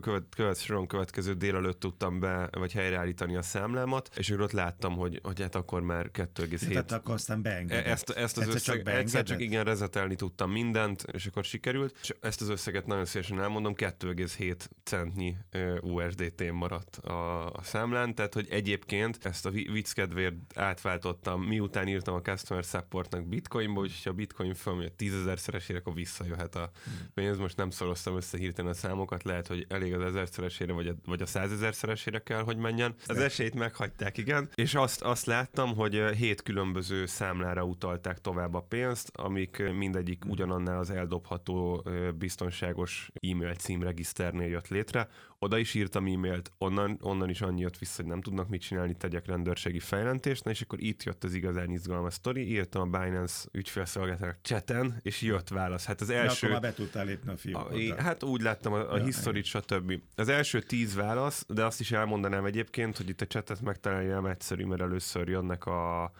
követ, 0.02 0.24
követ, 0.36 0.60
soron 0.60 0.86
következő 0.86 1.34
délelőtt 1.34 1.80
tudtam 1.80 2.20
be, 2.20 2.48
vagy 2.52 2.72
helyreállítani 2.72 3.36
a 3.36 3.42
számlámat, 3.42 4.10
és 4.16 4.30
akkor 4.30 4.42
ott 4.42 4.52
láttam, 4.52 4.96
hogy, 4.96 5.20
hogy 5.22 5.40
hát 5.40 5.54
akkor 5.54 5.82
már 5.82 6.10
2,7. 6.12 6.68
Tehát 6.68 6.92
akkor 6.92 7.14
aztán 7.14 7.42
beengedett. 7.42 7.86
Ezt, 7.86 8.10
ezt 8.10 8.36
az 8.36 8.42
egyszer 8.42 8.56
összeg, 8.56 8.84
csak 8.84 8.94
egyszer 8.94 9.22
csak 9.22 9.40
igen, 9.40 9.64
rezetelni 9.78 10.14
tudtam 10.14 10.50
mindent, 10.50 11.04
és 11.12 11.26
akkor 11.26 11.44
sikerült. 11.44 11.96
És 12.02 12.14
ezt 12.20 12.40
az 12.40 12.48
összeget 12.48 12.86
nagyon 12.86 13.04
szívesen 13.04 13.40
elmondom, 13.40 13.74
2,7 13.76 14.56
centnyi 14.84 15.36
USDT 15.80 16.52
maradt 16.52 16.96
a, 16.96 17.46
a 17.52 17.62
számlán, 17.62 18.14
tehát 18.14 18.34
hogy 18.34 18.46
egyébként 18.50 19.18
ezt 19.22 19.46
a 19.46 19.50
vicc 19.50 19.92
kedvéért 19.92 20.34
átváltottam, 20.54 21.42
miután 21.42 21.88
írtam 21.88 22.14
a 22.14 22.20
customer 22.20 22.64
supportnak 22.64 23.26
bitcoinba, 23.26 23.80
úgyhogy 23.80 24.02
ha 24.04 24.10
a 24.10 24.12
bitcoin 24.12 24.54
fölmegy 24.54 24.92
10 24.92 25.14
szeresére, 25.36 25.78
akkor 25.78 25.94
visszajöhet 25.94 26.54
a 26.54 26.70
pénz. 27.14 27.38
Most 27.38 27.56
nem 27.56 27.70
szoroztam 27.70 28.16
össze 28.16 28.38
hirtelen 28.38 28.70
a 28.70 28.74
számokat, 28.74 29.22
lehet, 29.22 29.46
hogy 29.46 29.66
elég 29.68 29.94
az 29.94 30.02
ezerszeresére, 30.02 30.72
vagy 30.72 30.86
a, 30.86 30.94
vagy 31.06 31.22
a 31.22 31.26
százezerszeresére 31.26 32.18
kell, 32.18 32.42
hogy 32.42 32.56
menjen. 32.56 32.94
Az 33.06 33.18
esélyt 33.18 33.54
meghagyták, 33.54 34.18
igen. 34.18 34.48
És 34.54 34.74
azt, 34.74 35.02
azt 35.02 35.26
láttam, 35.26 35.74
hogy 35.74 35.94
hét 36.16 36.42
különböző 36.42 37.06
számlára 37.06 37.64
utalták 37.64 38.20
tovább 38.20 38.54
a 38.54 38.60
pénzt, 38.60 39.10
amik 39.14 39.62
mindegyik 39.74 40.24
ugyanannál 40.26 40.78
az 40.78 40.90
eldobható 40.90 41.86
biztonságos 42.18 43.10
e-mail 43.20 43.54
címregiszternél 43.54 44.48
jött 44.48 44.68
létre. 44.68 45.08
Oda 45.38 45.58
is 45.58 45.74
írtam 45.74 46.06
e-mailt, 46.06 46.52
onnan, 46.58 46.98
onnan 47.02 47.28
is 47.28 47.40
annyi 47.40 47.60
jött 47.60 47.78
vissza, 47.78 48.02
hogy 48.02 48.10
nem 48.10 48.20
tudnak 48.20 48.48
mit 48.48 48.60
csinálni, 48.60 48.96
tegyek 48.96 49.26
rendőrségi 49.26 49.78
fejlentést, 49.78 50.44
na 50.44 50.50
és 50.50 50.60
akkor 50.60 50.80
itt 50.80 51.02
jött 51.02 51.24
az 51.24 51.34
igazán 51.34 51.70
izgalmas 51.70 52.14
sztori, 52.14 52.50
írtam 52.50 52.82
a 52.82 52.98
Binance 52.98 53.48
ügyfélszolgáltatónak 53.52 54.38
cseten, 54.42 54.98
és 55.02 55.22
jött 55.22 55.48
válasz. 55.48 55.84
Hát 55.84 56.00
az 56.00 56.10
első... 56.10 56.48
Ja, 56.48 56.52
akkor 56.54 56.62
már 56.62 56.70
be 56.70 56.76
tudtál 56.76 57.04
lépni 57.04 57.32
a 57.32 57.36
fiókodra. 57.36 58.02
Hát 58.02 58.22
úgy 58.22 58.40
láttam 58.40 58.72
a, 58.72 58.92
a 58.92 58.96
ja, 58.96 59.04
historit, 59.04 59.44
stb. 59.44 59.92
Az 60.14 60.28
első 60.28 60.60
tíz 60.60 60.94
válasz, 60.94 61.44
de 61.48 61.64
azt 61.64 61.80
is 61.80 61.92
elmondanám 61.92 62.44
egyébként, 62.44 62.96
hogy 62.96 63.08
itt 63.08 63.20
a 63.20 63.26
csetet 63.26 63.60
megtalálni 63.60 64.08
nem 64.08 64.26
egyszerű, 64.26 64.64
mert 64.64 64.80
először 64.80 65.28
jönnek 65.28 65.66
a 65.66 66.10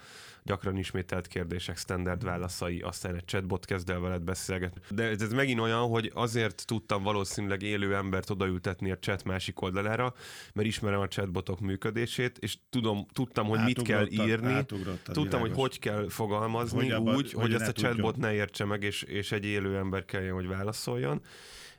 gyakran 0.44 0.76
ismételt 0.76 1.26
kérdések, 1.26 1.76
standard 1.76 2.24
válaszai, 2.24 2.80
aztán 2.80 3.14
egy 3.14 3.24
chatbot 3.24 3.64
kezd 3.64 3.90
el 3.90 4.00
veled 4.00 4.22
beszélgetni. 4.22 4.80
De 4.90 5.02
ez, 5.02 5.32
megint 5.32 5.60
olyan, 5.60 5.88
hogy 5.88 6.10
azért 6.14 6.66
tudtam 6.66 7.02
valószínűleg 7.02 7.62
élő 7.62 7.94
embert 7.94 8.30
odaültetni 8.30 8.90
a 8.90 8.98
chat 8.98 9.24
másik 9.24 9.60
oldalára, 9.60 10.14
mert 10.52 10.68
ismerem 10.68 11.00
a 11.00 11.08
chatbotok 11.08 11.60
működését, 11.60 12.38
és 12.38 12.58
tudom, 12.70 13.06
tudtam, 13.12 13.46
hogy 13.46 13.64
mit 13.64 13.82
kell 13.82 14.06
írni, 14.06 14.64
tudtam, 14.64 15.24
világos. 15.24 15.40
hogy 15.40 15.52
hogy 15.54 15.78
kell 15.78 16.08
fogalmazni 16.08 16.90
hogy 16.90 17.08
úgy, 17.08 17.14
hogy, 17.14 17.32
hogy 17.32 17.54
ezt 17.54 17.68
a 17.68 17.72
chatbot 17.72 18.16
ne 18.16 18.32
értse 18.32 18.64
meg, 18.64 18.82
és, 18.82 19.02
és 19.02 19.32
egy 19.32 19.44
élő 19.44 19.76
ember 19.76 20.04
kelljen, 20.04 20.34
hogy 20.34 20.46
válaszoljon 20.46 21.20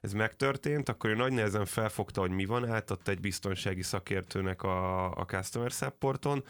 ez 0.02 0.14
megtörtént, 0.14 0.90
akkor 0.90 1.10
ő 1.10 1.16
nagy 1.16 1.34
nehezen 1.34 1.66
felfogta, 1.66 2.22
hogy 2.22 2.32
mi 2.32 2.46
van, 2.46 2.70
átadta 2.70 3.12
egy 3.12 3.20
biztonsági 3.20 3.82
szakértőnek 3.82 4.64
a, 4.64 5.12
a 5.12 5.26
customer 5.26 5.72
supporton, 5.72 6.44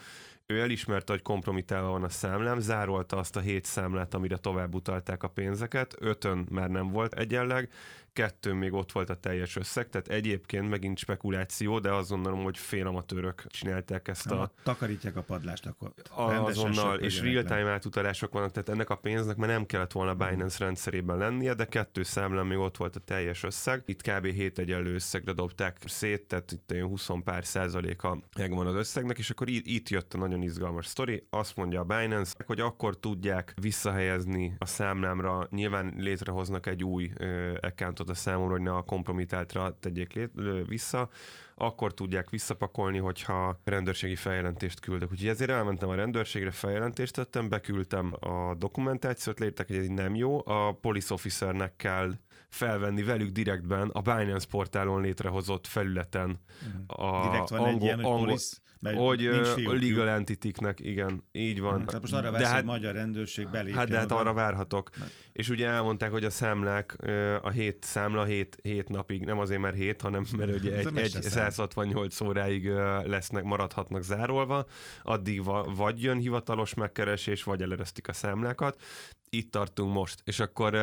ő 0.51 0.61
elismerte, 0.61 1.11
hogy 1.11 1.21
kompromitálva 1.21 1.89
van 1.89 2.03
a 2.03 2.09
számlám, 2.09 2.59
zárolta 2.59 3.17
azt 3.17 3.35
a 3.35 3.39
hét 3.39 3.65
számlát, 3.65 4.13
amire 4.13 4.37
tovább 4.37 4.73
utalták 4.73 5.23
a 5.23 5.27
pénzeket, 5.27 5.95
ötön 5.99 6.47
már 6.49 6.69
nem 6.69 6.91
volt 6.91 7.13
egyenleg, 7.13 7.69
kettő 8.13 8.53
még 8.53 8.73
ott 8.73 8.91
volt 8.91 9.09
a 9.09 9.15
teljes 9.15 9.55
összeg, 9.55 9.89
tehát 9.89 10.07
egyébként 10.07 10.69
megint 10.69 10.97
spekuláció, 10.97 11.79
de 11.79 11.91
azt 11.91 12.09
gondolom, 12.09 12.43
hogy 12.43 12.57
félamatőrök 12.57 13.43
csinálták 13.47 14.07
ezt 14.07 14.31
a... 14.31 14.51
Takarítják 14.63 15.15
a 15.15 15.21
padlást, 15.21 15.65
akkor 15.65 15.93
azonnal, 16.09 16.99
és 16.99 17.21
real-time 17.21 17.69
átutalások 17.69 18.33
vannak, 18.33 18.51
tehát 18.51 18.69
ennek 18.69 18.89
a 18.89 18.95
pénznek 18.95 19.35
már 19.37 19.49
nem 19.49 19.65
kellett 19.65 19.91
volna 19.91 20.15
Binance 20.15 20.63
rendszerében 20.63 21.17
lennie, 21.17 21.53
de 21.53 21.65
kettő 21.65 22.03
számlán 22.03 22.45
még 22.45 22.57
ott 22.57 22.77
volt 22.77 22.95
a 22.95 22.99
teljes 22.99 23.43
összeg. 23.43 23.83
Itt 23.85 24.01
kb. 24.01 24.25
7 24.25 24.59
egyenlő 24.59 24.93
összegre 24.93 25.33
dobták 25.33 25.77
szét, 25.85 26.27
tehát 26.27 26.51
itt 26.51 26.71
olyan 26.71 26.87
20 26.87 27.07
pár 27.23 27.45
százaléka 27.45 28.19
megvan 28.37 28.67
az 28.67 28.75
összegnek, 28.75 29.17
és 29.17 29.29
akkor 29.29 29.49
itt, 29.49 29.65
itt 29.65 29.89
jött 29.89 30.13
a 30.13 30.17
nagyon 30.17 30.41
izgalmas 30.41 30.85
sztori. 30.85 31.27
Azt 31.29 31.55
mondja 31.55 31.79
a 31.79 31.83
Binance, 31.83 32.33
hogy 32.45 32.59
akkor 32.59 32.99
tudják 32.99 33.53
visszahelyezni 33.61 34.55
a 34.57 34.65
számlámra, 34.65 35.47
nyilván 35.51 35.93
létrehoznak 35.97 36.65
egy 36.65 36.83
új 36.83 37.11
uh, 37.19 37.57
accountot 37.99 38.09
a 38.09 38.13
számomra, 38.13 38.51
hogy 38.51 38.61
ne 38.61 38.71
a 38.71 38.81
kompromitáltra 38.81 39.77
tegyék 39.79 40.13
lét, 40.13 40.31
vissza, 40.67 41.09
akkor 41.55 41.93
tudják 41.93 42.29
visszapakolni, 42.29 42.97
hogyha 42.97 43.59
rendőrségi 43.63 44.15
feljelentést 44.15 44.79
küldök. 44.79 45.11
Úgyhogy 45.11 45.27
ezért 45.27 45.49
elmentem 45.49 45.89
a 45.89 45.95
rendőrségre, 45.95 46.51
feljelentést 46.51 47.13
tettem, 47.13 47.49
beküldtem 47.49 48.13
a 48.19 48.55
dokumentációt, 48.55 49.39
léptek, 49.39 49.67
hogy 49.67 49.75
ez 49.75 49.87
nem 49.87 50.15
jó, 50.15 50.47
a 50.47 50.71
police 50.81 51.13
officernek 51.13 51.75
kell 51.75 52.13
felvenni 52.49 53.03
velük 53.03 53.29
direktben 53.29 53.89
a 53.89 54.01
Binance 54.01 54.47
portálon 54.49 55.01
létrehozott 55.01 55.67
felületen. 55.67 56.39
A 56.87 57.29
Direkt 57.29 57.49
van 57.49 57.59
angol, 57.59 57.73
egy 57.73 57.83
ilyen, 57.83 57.99
angol, 57.99 58.25
police 58.25 58.57
mert 58.81 58.97
hogy 58.97 59.25
a 59.25 59.73
legal 59.73 60.09
entity 60.09 60.49
igen, 60.75 61.23
így 61.31 61.59
van. 61.59 61.85
Tehát 61.85 62.01
most 62.01 62.13
arra 62.13 62.31
vesz, 62.31 62.43
hát, 62.43 62.55
hogy 62.55 62.63
magyar 62.63 62.93
rendőrség 62.93 63.49
belépjen. 63.49 63.77
Hát 63.77 63.89
de 63.89 63.97
hát 63.97 64.11
arra 64.11 64.33
várhatok. 64.33 64.89
Mert... 64.99 65.11
És 65.31 65.49
ugye 65.49 65.67
elmondták, 65.67 66.11
hogy 66.11 66.23
a 66.23 66.29
számlák, 66.29 66.97
a 67.41 67.49
hét 67.49 67.83
számla 67.83 68.23
hét, 68.23 68.57
hét 68.61 68.89
napig, 68.89 69.25
nem 69.25 69.39
azért, 69.39 69.61
mert 69.61 69.75
hét, 69.75 70.01
hanem 70.01 70.25
mert 70.37 70.55
ugye 70.55 70.77
egy, 70.77 70.97
egy 70.97 71.21
168 71.21 72.21
óráig 72.21 72.67
lesznek, 73.05 73.43
maradhatnak 73.43 74.03
zárolva, 74.03 74.65
addig 75.03 75.43
vagy 75.75 76.03
jön 76.03 76.17
hivatalos 76.17 76.73
megkeresés, 76.73 77.43
vagy 77.43 77.61
eleresztik 77.61 78.07
a 78.07 78.13
számlákat. 78.13 78.81
Itt 79.29 79.51
tartunk 79.51 79.93
most. 79.93 80.21
És 80.23 80.39
akkor 80.39 80.73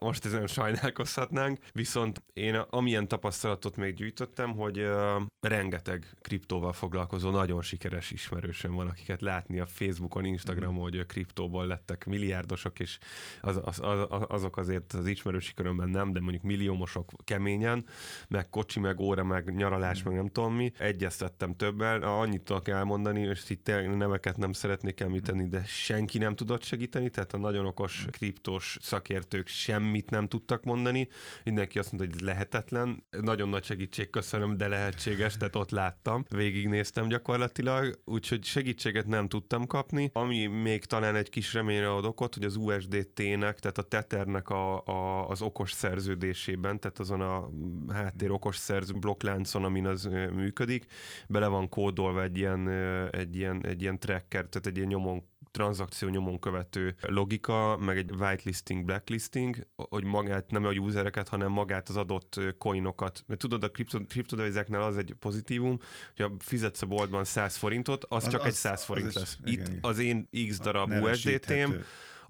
most 0.00 0.24
ezen 0.24 0.46
sajnálkozhatnánk, 0.46 1.58
viszont 1.72 2.22
én 2.32 2.54
amilyen 2.54 3.08
tapasztalatot 3.08 3.76
még 3.76 3.94
gyűjtöttem, 3.94 4.52
hogy 4.56 4.80
uh, 4.80 5.22
rengeteg 5.40 6.06
kriptóval 6.20 6.72
foglalkozó 6.72 7.30
nagyon 7.30 7.62
sikeres 7.62 8.10
ismerősöm 8.10 8.74
van, 8.74 8.86
akiket 8.86 9.20
látni 9.20 9.60
a 9.60 9.66
Facebookon, 9.66 10.24
Instagramon, 10.24 10.78
mm. 10.78 10.82
hogy 10.82 11.06
kriptóból 11.06 11.66
lettek 11.66 12.06
milliárdosok, 12.06 12.78
és 12.78 12.98
az, 13.40 13.60
az, 13.64 13.80
az, 13.82 14.24
azok 14.28 14.56
azért 14.56 14.92
az 14.92 15.06
ismerősi 15.06 15.54
körömben 15.54 15.88
nem, 15.88 16.12
de 16.12 16.20
mondjuk 16.20 16.42
milliómosok 16.42 17.10
keményen, 17.24 17.84
meg 18.28 18.48
kocsi, 18.48 18.80
meg 18.80 19.00
óra, 19.00 19.24
meg 19.24 19.54
nyaralás, 19.54 20.02
mm. 20.02 20.06
meg 20.06 20.16
nem 20.16 20.28
tudom 20.28 20.54
mi. 20.54 20.72
Egyeztettem 20.78 21.54
többel, 21.54 22.02
annyit 22.02 22.42
tudok 22.42 22.68
elmondani, 22.68 23.20
és 23.20 23.50
itt 23.50 23.66
neveket 23.96 24.36
nem 24.36 24.52
szeretnék 24.52 25.00
említeni, 25.00 25.48
de 25.48 25.62
senki 25.66 26.18
nem 26.18 26.34
tudott 26.34 26.62
segíteni, 26.62 27.10
tehát 27.10 27.32
a 27.32 27.38
nagyon 27.38 27.66
okos 27.66 28.06
kriptós 28.10 28.78
szakértők 28.80 29.46
sem 29.46 29.89
semmit 29.90 30.10
nem 30.10 30.28
tudtak 30.28 30.64
mondani. 30.64 31.08
Mindenki 31.44 31.78
azt 31.78 31.92
mondta, 31.92 32.10
hogy 32.10 32.20
ez 32.20 32.26
lehetetlen. 32.26 33.04
Nagyon 33.20 33.48
nagy 33.48 33.64
segítség, 33.64 34.10
köszönöm, 34.10 34.56
de 34.56 34.68
lehetséges. 34.68 35.18
testet 35.30 35.56
ott 35.56 35.70
láttam, 35.70 36.24
végignéztem 36.28 37.08
gyakorlatilag, 37.08 38.00
úgyhogy 38.04 38.44
segítséget 38.44 39.06
nem 39.06 39.28
tudtam 39.28 39.66
kapni. 39.66 40.10
Ami 40.12 40.46
még 40.46 40.84
talán 40.84 41.14
egy 41.14 41.30
kis 41.30 41.54
reményre 41.54 41.92
ad 41.92 42.04
okot, 42.04 42.34
hogy 42.34 42.44
az 42.44 42.56
USDT-nek, 42.56 43.58
tehát 43.58 43.78
a 43.78 43.82
Tethernek 43.82 44.48
a, 44.48 44.84
a, 44.84 45.28
az 45.28 45.42
okos 45.42 45.72
szerződésében, 45.72 46.80
tehát 46.80 46.98
azon 46.98 47.20
a 47.20 47.50
háttér 47.92 48.30
okos 48.30 48.56
szerző 48.56 48.92
blokkláncon, 48.92 49.64
amin 49.64 49.86
az 49.86 50.04
működik, 50.32 50.86
bele 51.28 51.46
van 51.46 51.68
kódolva 51.68 52.22
egy 52.22 52.38
ilyen, 52.38 52.68
egy 53.10 53.36
ilyen, 53.36 53.66
egy 53.66 53.82
ilyen 53.82 53.98
tracker, 53.98 54.46
tehát 54.46 54.66
egy 54.66 54.76
ilyen 54.76 54.88
nyomon 54.88 55.22
tranzakció 55.50 56.08
nyomon 56.08 56.38
követő 56.38 56.94
logika, 57.00 57.76
meg 57.76 57.96
egy 57.96 58.10
whitelisting, 58.10 58.84
blacklisting, 58.84 59.66
hogy 59.74 60.04
magát, 60.04 60.50
nem 60.50 60.64
a 60.64 60.70
usereket, 60.70 61.28
hanem 61.28 61.50
magát 61.52 61.88
az 61.88 61.96
adott 61.96 62.40
coinokat. 62.58 63.24
Mert 63.26 63.40
tudod, 63.40 63.64
a 63.64 63.70
kriptodevizeknél 64.08 64.80
az 64.80 64.96
egy 64.96 65.14
pozitívum, 65.18 65.78
hogy 66.16 66.24
a 66.24 66.32
fizetsz 66.38 66.82
a 66.82 66.86
boltban 66.86 67.24
100 67.24 67.56
forintot, 67.56 68.04
az, 68.08 68.24
az 68.24 68.30
csak 68.30 68.40
az, 68.40 68.46
egy 68.46 68.52
100 68.52 68.84
forint 68.84 69.06
az 69.06 69.14
lesz. 69.14 69.38
Is, 69.44 69.52
Itt 69.52 69.68
igen, 69.68 69.78
az 69.80 69.98
én 69.98 70.28
x 70.48 70.58
darab 70.58 70.90
USDT-m, 70.90 71.72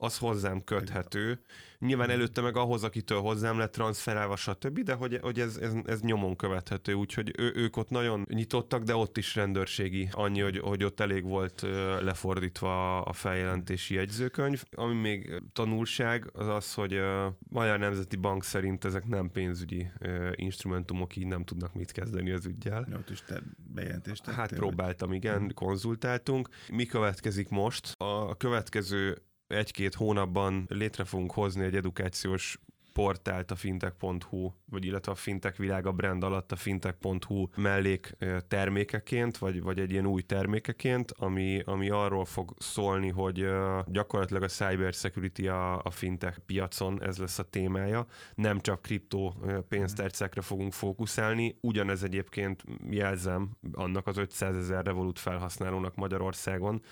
az 0.00 0.19
hozzám 0.19 0.64
köthető. 0.64 1.40
Nyilván 1.78 2.07
mhm. 2.07 2.16
előtte 2.16 2.40
meg 2.40 2.57
ahhoz, 2.57 2.85
akitől 2.85 3.21
hozzám 3.21 3.59
lett 3.59 3.73
transferálva, 3.73 4.37
stb., 4.37 4.78
de 4.78 4.95
hogy, 4.95 5.19
hogy 5.23 5.40
ez, 5.40 5.57
ez, 5.57 5.73
ez 5.85 6.00
nyomon 6.00 6.37
követhető, 6.37 6.92
úgyhogy 6.92 7.33
ő, 7.38 7.52
ők 7.54 7.76
ott 7.76 7.88
nagyon 7.88 8.26
nyitottak, 8.28 8.83
de 8.83 8.95
ott 8.95 9.16
is 9.16 9.35
rendőrségi, 9.35 10.09
annyi, 10.12 10.40
hogy, 10.40 10.59
hogy 10.59 10.85
ott 10.85 11.00
elég 11.00 11.25
volt 11.25 11.66
lefordítva 12.00 13.02
a 13.02 13.12
feljelentési 13.12 13.95
jegyzőkönyv. 13.95 14.62
Ami 14.71 14.95
még 14.95 15.42
tanulság, 15.52 16.30
az 16.33 16.47
az, 16.47 16.75
hogy 16.75 16.97
a 16.97 17.37
Magyar 17.49 17.78
Nemzeti 17.78 18.16
Bank 18.16 18.45
szerint 18.45 18.85
ezek 18.85 19.07
nem 19.07 19.30
pénzügyi 19.30 19.90
instrumentumok, 20.35 21.16
így 21.16 21.26
nem 21.26 21.45
tudnak 21.45 21.75
mit 21.75 21.92
kezdeni 21.92 22.30
az 22.30 22.47
ügyjel. 22.47 22.87
Ja, 22.90 22.97
ott 22.97 23.11
is 23.11 23.23
te 23.23 23.42
bejelentést 23.57 24.26
Hát 24.26 24.52
próbáltam, 24.54 25.12
igen, 25.12 25.38
hmm. 25.38 25.54
konzultáltunk. 25.54 26.49
Mi 26.73 26.87
következik 26.87 27.49
most? 27.49 27.95
A 27.99 28.37
következő 28.37 29.23
egy-két 29.50 29.95
hónapban 29.95 30.66
létre 30.69 31.04
fogunk 31.04 31.33
hozni 31.33 31.64
egy 31.64 31.76
edukációs 31.76 32.59
portált 32.92 33.50
a 33.50 33.54
fintech.hu, 33.54 34.50
vagy 34.64 34.85
illetve 34.85 35.12
a 35.12 35.14
fintech 35.14 35.59
világ 35.59 35.87
a 35.87 35.92
brand 35.92 36.25
alatt 36.25 36.52
a 36.52 36.57
fintech.hu 36.57 37.47
mellék 37.57 38.16
termékeként, 38.49 39.38
vagy, 39.38 39.62
vagy 39.62 39.78
egy 39.78 39.90
ilyen 39.90 40.07
új 40.07 40.23
termékeként, 40.23 41.12
ami, 41.16 41.62
ami 41.64 41.90
arról 41.90 42.25
fog 42.25 42.54
szólni, 42.59 43.09
hogy 43.09 43.49
gyakorlatilag 43.87 44.42
a 44.42 44.49
cyber 44.49 44.92
security 44.92 45.49
a, 45.49 45.83
a 45.83 45.90
fintech 45.90 46.38
piacon, 46.38 47.02
ez 47.02 47.19
lesz 47.19 47.38
a 47.38 47.50
témája. 47.50 48.07
Nem 48.35 48.61
csak 48.61 48.83
kriptó 48.83 49.35
pénztárcákra 49.69 50.42
fogunk 50.42 50.73
fókuszálni, 50.73 51.57
ugyanez 51.61 52.02
egyébként 52.02 52.64
jelzem 52.90 53.50
annak 53.73 54.07
az 54.07 54.16
500 54.16 54.57
ezer 54.57 54.85
Revolut 54.85 55.19
felhasználónak 55.19 55.95
Magyarországon, 55.95 56.83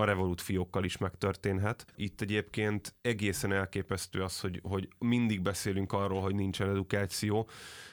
a 0.00 0.04
Revolut 0.04 0.40
fiókkal 0.40 0.84
is 0.84 0.96
megtörténhet. 0.96 1.86
Itt 1.96 2.20
egyébként 2.20 2.94
egészen 3.02 3.52
elképesztő 3.52 4.22
az, 4.22 4.40
hogy, 4.40 4.60
hogy 4.62 4.88
mindig 4.98 5.40
beszélünk 5.40 5.92
arról, 5.92 6.20
hogy 6.20 6.34
nincsen 6.34 6.68
edukáció, 6.68 7.48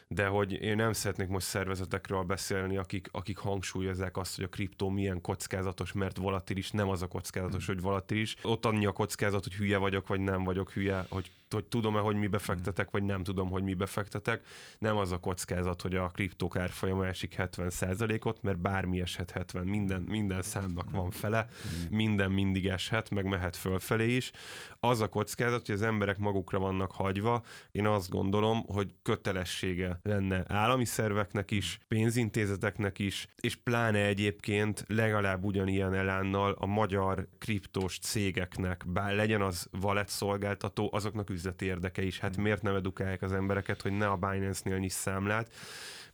de 0.07 0.27
hogy 0.27 0.51
én 0.51 0.75
nem 0.75 0.93
szeretnék 0.93 1.27
most 1.27 1.45
szervezetekről 1.45 2.23
beszélni, 2.23 2.77
akik, 2.77 3.09
akik 3.11 3.37
hangsúlyozzák 3.37 4.17
azt, 4.17 4.35
hogy 4.35 4.43
a 4.43 4.49
kriptó 4.49 4.89
milyen 4.89 5.21
kockázatos, 5.21 5.91
mert 5.91 6.17
volatilis, 6.17 6.71
nem 6.71 6.89
az 6.89 7.01
a 7.01 7.07
kockázatos, 7.07 7.65
hmm. 7.65 7.73
hogy 7.73 7.83
volatilis. 7.83 8.35
Ott 8.41 8.65
annyi 8.65 8.85
a 8.85 8.91
kockázat, 8.91 9.43
hogy 9.43 9.53
hülye 9.53 9.77
vagyok, 9.77 10.07
vagy 10.07 10.19
nem 10.19 10.43
vagyok 10.43 10.71
hülye, 10.71 11.05
hogy 11.09 11.31
hogy 11.53 11.65
tudom-e, 11.65 11.99
hogy 11.99 12.15
mi 12.15 12.27
befektetek, 12.27 12.91
vagy 12.91 13.03
nem 13.03 13.23
tudom, 13.23 13.49
hogy 13.49 13.63
mi 13.63 13.73
befektetek. 13.73 14.45
Nem 14.79 14.97
az 14.97 15.11
a 15.11 15.17
kockázat, 15.17 15.81
hogy 15.81 15.95
a 15.95 16.07
kriptók 16.07 16.55
árfolyama 16.55 17.07
esik 17.07 17.35
70%-ot, 17.37 18.41
mert 18.41 18.59
bármi 18.59 19.01
eshet 19.01 19.31
70, 19.31 19.65
minden, 19.65 20.01
minden 20.01 20.41
számnak 20.41 20.91
van 20.91 21.11
fele, 21.11 21.47
minden 21.89 22.31
mindig 22.31 22.67
eshet, 22.67 23.09
meg 23.09 23.25
mehet 23.25 23.55
fölfelé 23.55 24.15
is. 24.15 24.31
Az 24.79 25.01
a 25.01 25.07
kockázat, 25.07 25.65
hogy 25.65 25.75
az 25.75 25.81
emberek 25.81 26.17
magukra 26.17 26.59
vannak 26.59 26.91
hagyva, 26.91 27.43
én 27.71 27.85
azt 27.85 28.09
gondolom, 28.09 28.63
hogy 28.65 28.93
kötelessége 29.01 29.99
lenne 30.03 30.43
állami 30.47 30.85
szerveknek 30.85 31.51
is, 31.51 31.79
pénzintézeteknek 31.87 32.99
is, 32.99 33.27
és 33.41 33.55
pláne 33.55 34.05
egyébként 34.05 34.85
legalább 34.87 35.43
ugyanilyen 35.43 35.93
elánnal 35.93 36.55
a 36.59 36.65
magyar 36.65 37.27
kriptós 37.37 37.99
cégeknek, 37.99 38.83
bár 38.87 39.15
legyen 39.15 39.41
az 39.41 39.67
valet 39.71 40.09
szolgáltató, 40.09 40.89
azoknak 40.93 41.29
üzleti 41.37 41.65
érdeke 41.65 42.01
is. 42.01 42.19
Hát 42.19 42.37
miért 42.37 42.61
nem 42.61 42.75
edukálják 42.75 43.21
az 43.21 43.33
embereket, 43.33 43.81
hogy 43.81 43.91
ne 43.91 44.07
a 44.07 44.15
Binance-nél 44.15 44.77
nyiss 44.77 44.93
számlát, 44.93 45.49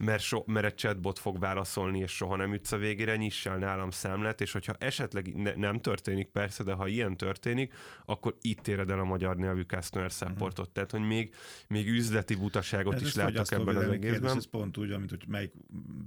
mert, 0.04 0.22
so, 0.22 0.44
mert 0.46 0.66
egy 0.66 0.76
chatbot 0.76 1.20
fog 1.20 1.40
válaszolni, 1.40 2.00
és 2.00 2.12
soha 2.12 2.36
nem 2.36 2.54
ütsz 2.54 2.72
a 2.72 2.78
végére, 2.78 3.16
nyissál 3.16 3.58
nálam 3.58 3.92
számlát, 3.92 4.42
és 4.42 4.52
hogyha 4.52 4.74
esetleg 4.80 5.36
ne, 5.36 5.54
nem 5.54 5.80
történik 5.80 6.28
persze, 6.28 6.64
de 6.64 6.74
ha 6.74 6.88
ilyen 6.88 7.18
történik, 7.18 7.74
akkor 8.06 8.36
itt 8.42 8.68
éred 8.68 8.90
el 8.90 9.00
a 9.00 9.04
magyar 9.04 9.36
nyelvű 9.36 9.62
customer 9.62 10.12
supportot. 10.12 10.60
Uh-huh. 10.60 10.74
Tehát, 10.74 10.92
hogy 10.92 11.08
még, 11.08 11.34
még 11.68 11.88
üzleti 11.88 12.36
butaságot 12.36 12.94
ez 12.94 13.02
is 13.02 13.16
látok 13.16 13.52
ebben 13.52 13.76
az 13.76 13.88
egészben. 13.88 14.38
Ez 14.38 14.46
pont 14.46 14.78
úgy, 14.78 14.90
mint 14.90 15.10
hogy 15.10 15.24
melyik 15.28 15.54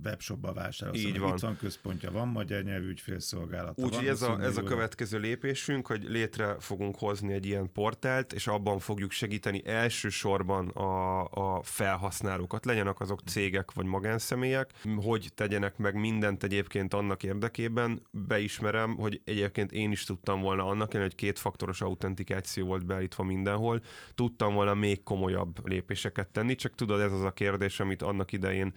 webshopba 0.05 0.53
vásárolsz. 0.53 0.99
Így 0.99 1.19
van. 1.19 1.35
Itt 1.35 1.41
van 1.41 1.57
központja, 1.57 2.11
van 2.11 2.29
magyar 2.29 2.63
nyelvű 2.63 2.89
ügyfélszolgálata. 2.89 3.83
Úgyhogy 3.83 4.07
ez, 4.07 4.23
a, 4.23 4.41
ez 4.41 4.57
a 4.57 4.63
következő 4.63 5.19
lépésünk, 5.19 5.87
hogy 5.87 6.03
létre 6.03 6.57
fogunk 6.59 6.99
hozni 6.99 7.33
egy 7.33 7.47
ilyen 7.47 7.73
portált, 7.73 8.33
és 8.33 8.47
abban 8.47 8.79
fogjuk 8.79 9.11
segíteni 9.11 9.67
elsősorban 9.67 10.69
a, 10.69 11.25
a 11.25 11.63
felhasználókat, 11.63 12.65
legyenek 12.65 13.01
azok 13.01 13.21
cégek 13.21 13.73
vagy 13.73 13.86
magánszemélyek, 13.87 14.71
hogy 14.97 15.31
tegyenek 15.35 15.77
meg 15.77 15.95
mindent 15.95 16.43
egyébként 16.43 16.95
annak 16.95 17.23
érdekében. 17.23 18.03
Beismerem, 18.11 18.97
hogy 18.97 19.21
egyébként 19.25 19.73
én 19.73 19.91
is 19.91 20.05
tudtam 20.05 20.41
volna 20.41 20.67
annak, 20.67 20.93
hogy 20.93 21.15
kétfaktoros 21.15 21.81
autentikáció 21.81 22.67
volt 22.67 22.87
beállítva 22.87 23.23
mindenhol, 23.23 23.83
tudtam 24.15 24.55
volna 24.55 24.75
még 24.75 25.03
komolyabb 25.03 25.69
lépéseket 25.69 26.29
tenni, 26.29 26.55
csak 26.55 26.75
tudod, 26.75 27.01
ez 27.01 27.13
az 27.13 27.23
a 27.23 27.33
kérdés, 27.33 27.81
amit 27.81 28.03
annak 28.03 28.33
idején 28.33 28.73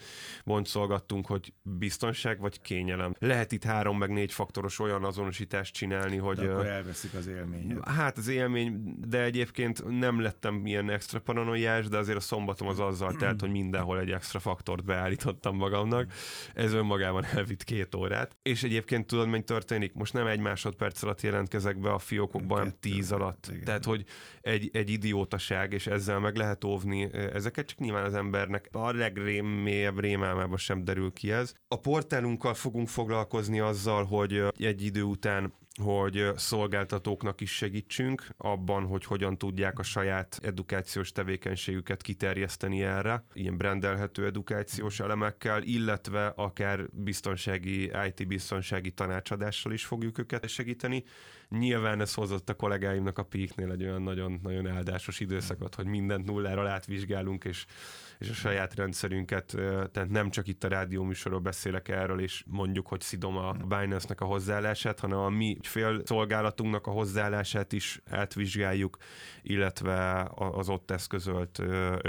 boncolgattunk, 0.45 1.25
hogy 1.25 1.53
biztonság 1.61 2.39
vagy 2.39 2.61
kényelem. 2.61 3.13
Lehet 3.19 3.51
itt 3.51 3.63
három 3.63 3.97
meg 3.97 4.09
négy 4.09 4.33
faktoros 4.33 4.79
olyan 4.79 5.03
azonosítást 5.03 5.73
csinálni, 5.73 6.17
hogy... 6.17 6.37
De 6.37 6.51
akkor 6.51 6.65
elveszik 6.65 7.13
az 7.13 7.27
élményt. 7.27 7.87
Hát 7.87 8.17
az 8.17 8.27
élmény, 8.27 8.95
de 9.07 9.23
egyébként 9.23 9.99
nem 9.99 10.21
lettem 10.21 10.65
ilyen 10.65 10.89
extra 10.89 11.19
paranoiás, 11.19 11.87
de 11.87 11.97
azért 11.97 12.17
a 12.17 12.21
szombatom 12.21 12.67
az 12.67 12.79
azzal 12.79 13.13
telt, 13.13 13.39
hogy 13.43 13.51
mindenhol 13.51 13.99
egy 13.99 14.11
extra 14.11 14.39
faktort 14.39 14.83
beállítottam 14.99 15.55
magamnak. 15.55 16.11
Ez 16.53 16.73
önmagában 16.73 17.25
elvitt 17.25 17.63
két 17.63 17.95
órát. 17.95 18.37
És 18.41 18.63
egyébként 18.63 19.07
tudod, 19.07 19.27
mennyi 19.27 19.43
történik? 19.43 19.93
Most 19.93 20.13
nem 20.13 20.27
egy 20.27 20.39
másodperc 20.39 21.03
alatt 21.03 21.21
jelentkezek 21.21 21.79
be 21.79 21.91
a 21.91 21.99
fiókokba, 21.99 22.55
hanem 22.55 22.73
tíz 22.79 23.11
alatt. 23.11 23.47
Igen. 23.49 23.63
Tehát, 23.63 23.85
hogy 23.85 24.05
egy, 24.41 24.69
egy 24.73 24.89
idiótaság, 24.89 25.73
és 25.73 25.87
ezzel 25.87 26.19
meg 26.19 26.35
lehet 26.35 26.63
óvni 26.63 27.13
ezeket, 27.13 27.65
csak 27.67 27.79
nyilván 27.79 28.05
az 28.05 28.13
embernek 28.13 28.69
a 28.71 28.91
legmélyebb 28.91 29.99
rémálmában 29.99 30.57
sem 30.57 30.83
derül 30.83 31.11
ki 31.11 31.31
ez. 31.31 31.53
A 31.67 31.79
portálunkkal 31.79 32.53
fogunk 32.53 32.87
foglalkozni 32.87 33.59
azzal, 33.59 34.05
hogy 34.05 34.43
egy 34.57 34.81
idő 34.81 35.01
után 35.01 35.53
hogy 35.79 36.31
szolgáltatóknak 36.35 37.41
is 37.41 37.55
segítsünk 37.55 38.27
abban, 38.37 38.85
hogy 38.85 39.05
hogyan 39.05 39.37
tudják 39.37 39.79
a 39.79 39.83
saját 39.83 40.39
edukációs 40.43 41.11
tevékenységüket 41.11 42.01
kiterjeszteni 42.01 42.83
erre, 42.83 43.23
ilyen 43.33 43.57
brendelhető 43.57 44.25
edukációs 44.25 44.99
elemekkel, 44.99 45.63
illetve 45.63 46.33
akár 46.35 46.89
biztonsági, 46.91 47.91
IT 48.07 48.27
biztonsági 48.27 48.91
tanácsadással 48.91 49.71
is 49.71 49.85
fogjuk 49.85 50.17
őket 50.17 50.47
segíteni. 50.47 51.03
Nyilván 51.49 52.01
ez 52.01 52.13
hozott 52.13 52.49
a 52.49 52.55
kollégáimnak 52.55 53.17
a 53.17 53.23
Peaknél 53.23 53.71
egy 53.71 53.83
olyan 53.83 54.01
nagyon-nagyon 54.01 54.67
áldásos 54.67 55.19
időszakot, 55.19 55.75
hogy 55.75 55.85
mindent 55.85 56.25
nulláról 56.25 56.67
átvizsgálunk, 56.67 57.43
és 57.43 57.65
és 58.19 58.29
a 58.29 58.33
saját 58.33 58.75
rendszerünket, 58.75 59.45
tehát 59.91 60.09
nem 60.09 60.29
csak 60.29 60.47
itt 60.47 60.63
a 60.63 60.67
rádió 60.67 61.03
műsorról 61.03 61.39
beszélek 61.39 61.87
erről, 61.87 62.19
és 62.19 62.43
mondjuk, 62.47 62.87
hogy 62.87 63.01
szidom 63.01 63.37
a 63.37 63.51
Binance-nek 63.51 64.21
a 64.21 64.25
hozzáállását, 64.25 64.99
hanem 64.99 65.17
a 65.17 65.29
mi 65.29 65.57
fél 65.69 66.01
szolgálatunknak 66.05 66.87
a 66.87 66.91
hozzáállását 66.91 67.73
is 67.73 68.01
átvizsgáljuk, 68.09 68.97
illetve 69.41 70.27
az 70.35 70.69
ott 70.69 70.91
eszközölt 70.91 71.61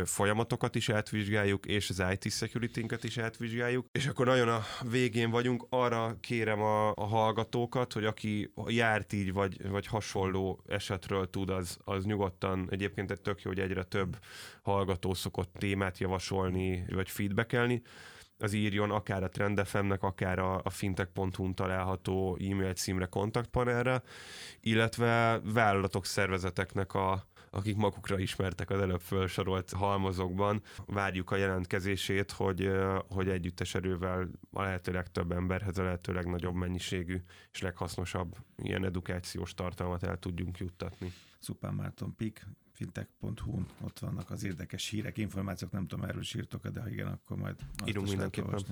folyamatokat 0.04 0.74
is 0.74 0.88
átvizsgáljuk, 0.88 1.66
és 1.66 1.90
az 1.90 2.02
IT 2.12 2.32
security 2.32 2.84
is 3.02 3.18
átvizsgáljuk. 3.18 3.86
És 3.92 4.06
akkor 4.06 4.26
nagyon 4.26 4.48
a 4.48 4.62
végén 4.90 5.30
vagyunk, 5.30 5.66
arra 5.68 6.16
kérem 6.20 6.60
a, 6.60 6.88
a 6.88 7.04
hallgatókat, 7.06 7.92
hogy 7.92 8.04
aki 8.04 8.52
járt 8.66 9.12
így, 9.12 9.32
vagy, 9.32 9.68
vagy 9.68 9.86
hasonló 9.86 10.62
esetről 10.68 11.30
tud, 11.30 11.50
az, 11.50 11.78
az 11.84 12.04
nyugodtan, 12.04 12.68
egyébként 12.70 13.10
egy 13.10 13.20
tök 13.20 13.42
jó, 13.42 13.50
hogy 13.50 13.60
egyre 13.60 13.82
több 13.82 14.18
hallgató 14.62 15.14
szokott 15.14 15.52
témát 15.58 15.98
javasolni, 15.98 16.84
vagy 16.88 17.10
feedbackelni, 17.10 17.82
az 18.42 18.52
írjon 18.52 18.90
akár 18.90 19.22
a 19.22 19.28
Trendefemnek, 19.28 20.02
akár 20.02 20.38
a, 20.38 20.60
a 20.62 20.70
fintech.hu-n 20.70 21.54
található 21.54 22.38
e-mail 22.40 22.72
címre, 22.72 23.06
kontaktpanelre, 23.06 24.02
illetve 24.60 25.40
vállalatok, 25.44 26.06
szervezeteknek 26.06 26.94
a, 26.94 27.28
akik 27.50 27.76
magukra 27.76 28.18
ismertek 28.18 28.70
az 28.70 28.80
előbb 28.80 29.00
felsorolt 29.00 29.72
halmazokban. 29.72 30.62
Várjuk 30.86 31.30
a 31.30 31.36
jelentkezését, 31.36 32.30
hogy, 32.30 32.70
hogy 33.08 33.28
együttes 33.28 33.74
erővel 33.74 34.28
a 34.52 34.62
lehető 34.62 34.92
legtöbb 34.92 35.32
emberhez 35.32 35.78
a 35.78 35.82
lehető 35.82 36.12
legnagyobb 36.12 36.54
mennyiségű 36.54 37.22
és 37.52 37.60
leghasznosabb 37.60 38.36
ilyen 38.56 38.84
edukációs 38.84 39.54
tartalmat 39.54 40.02
el 40.02 40.18
tudjunk 40.18 40.58
juttatni. 40.58 41.12
Szupán 41.38 41.74
Márton 41.74 42.14
Pik, 42.16 42.46
fintech.hu-n 42.80 43.66
ott 43.80 43.98
vannak 43.98 44.30
az 44.30 44.44
érdekes 44.44 44.88
hírek, 44.88 45.18
információk, 45.18 45.70
nem 45.70 45.86
tudom, 45.86 46.04
erről 46.04 46.22
sírtok 46.22 46.68
de 46.68 46.80
ha 46.80 46.88
igen, 46.88 47.06
akkor 47.06 47.36
majd 47.36 47.56
írunk 47.86 48.08
mindenképpen. 48.08 48.64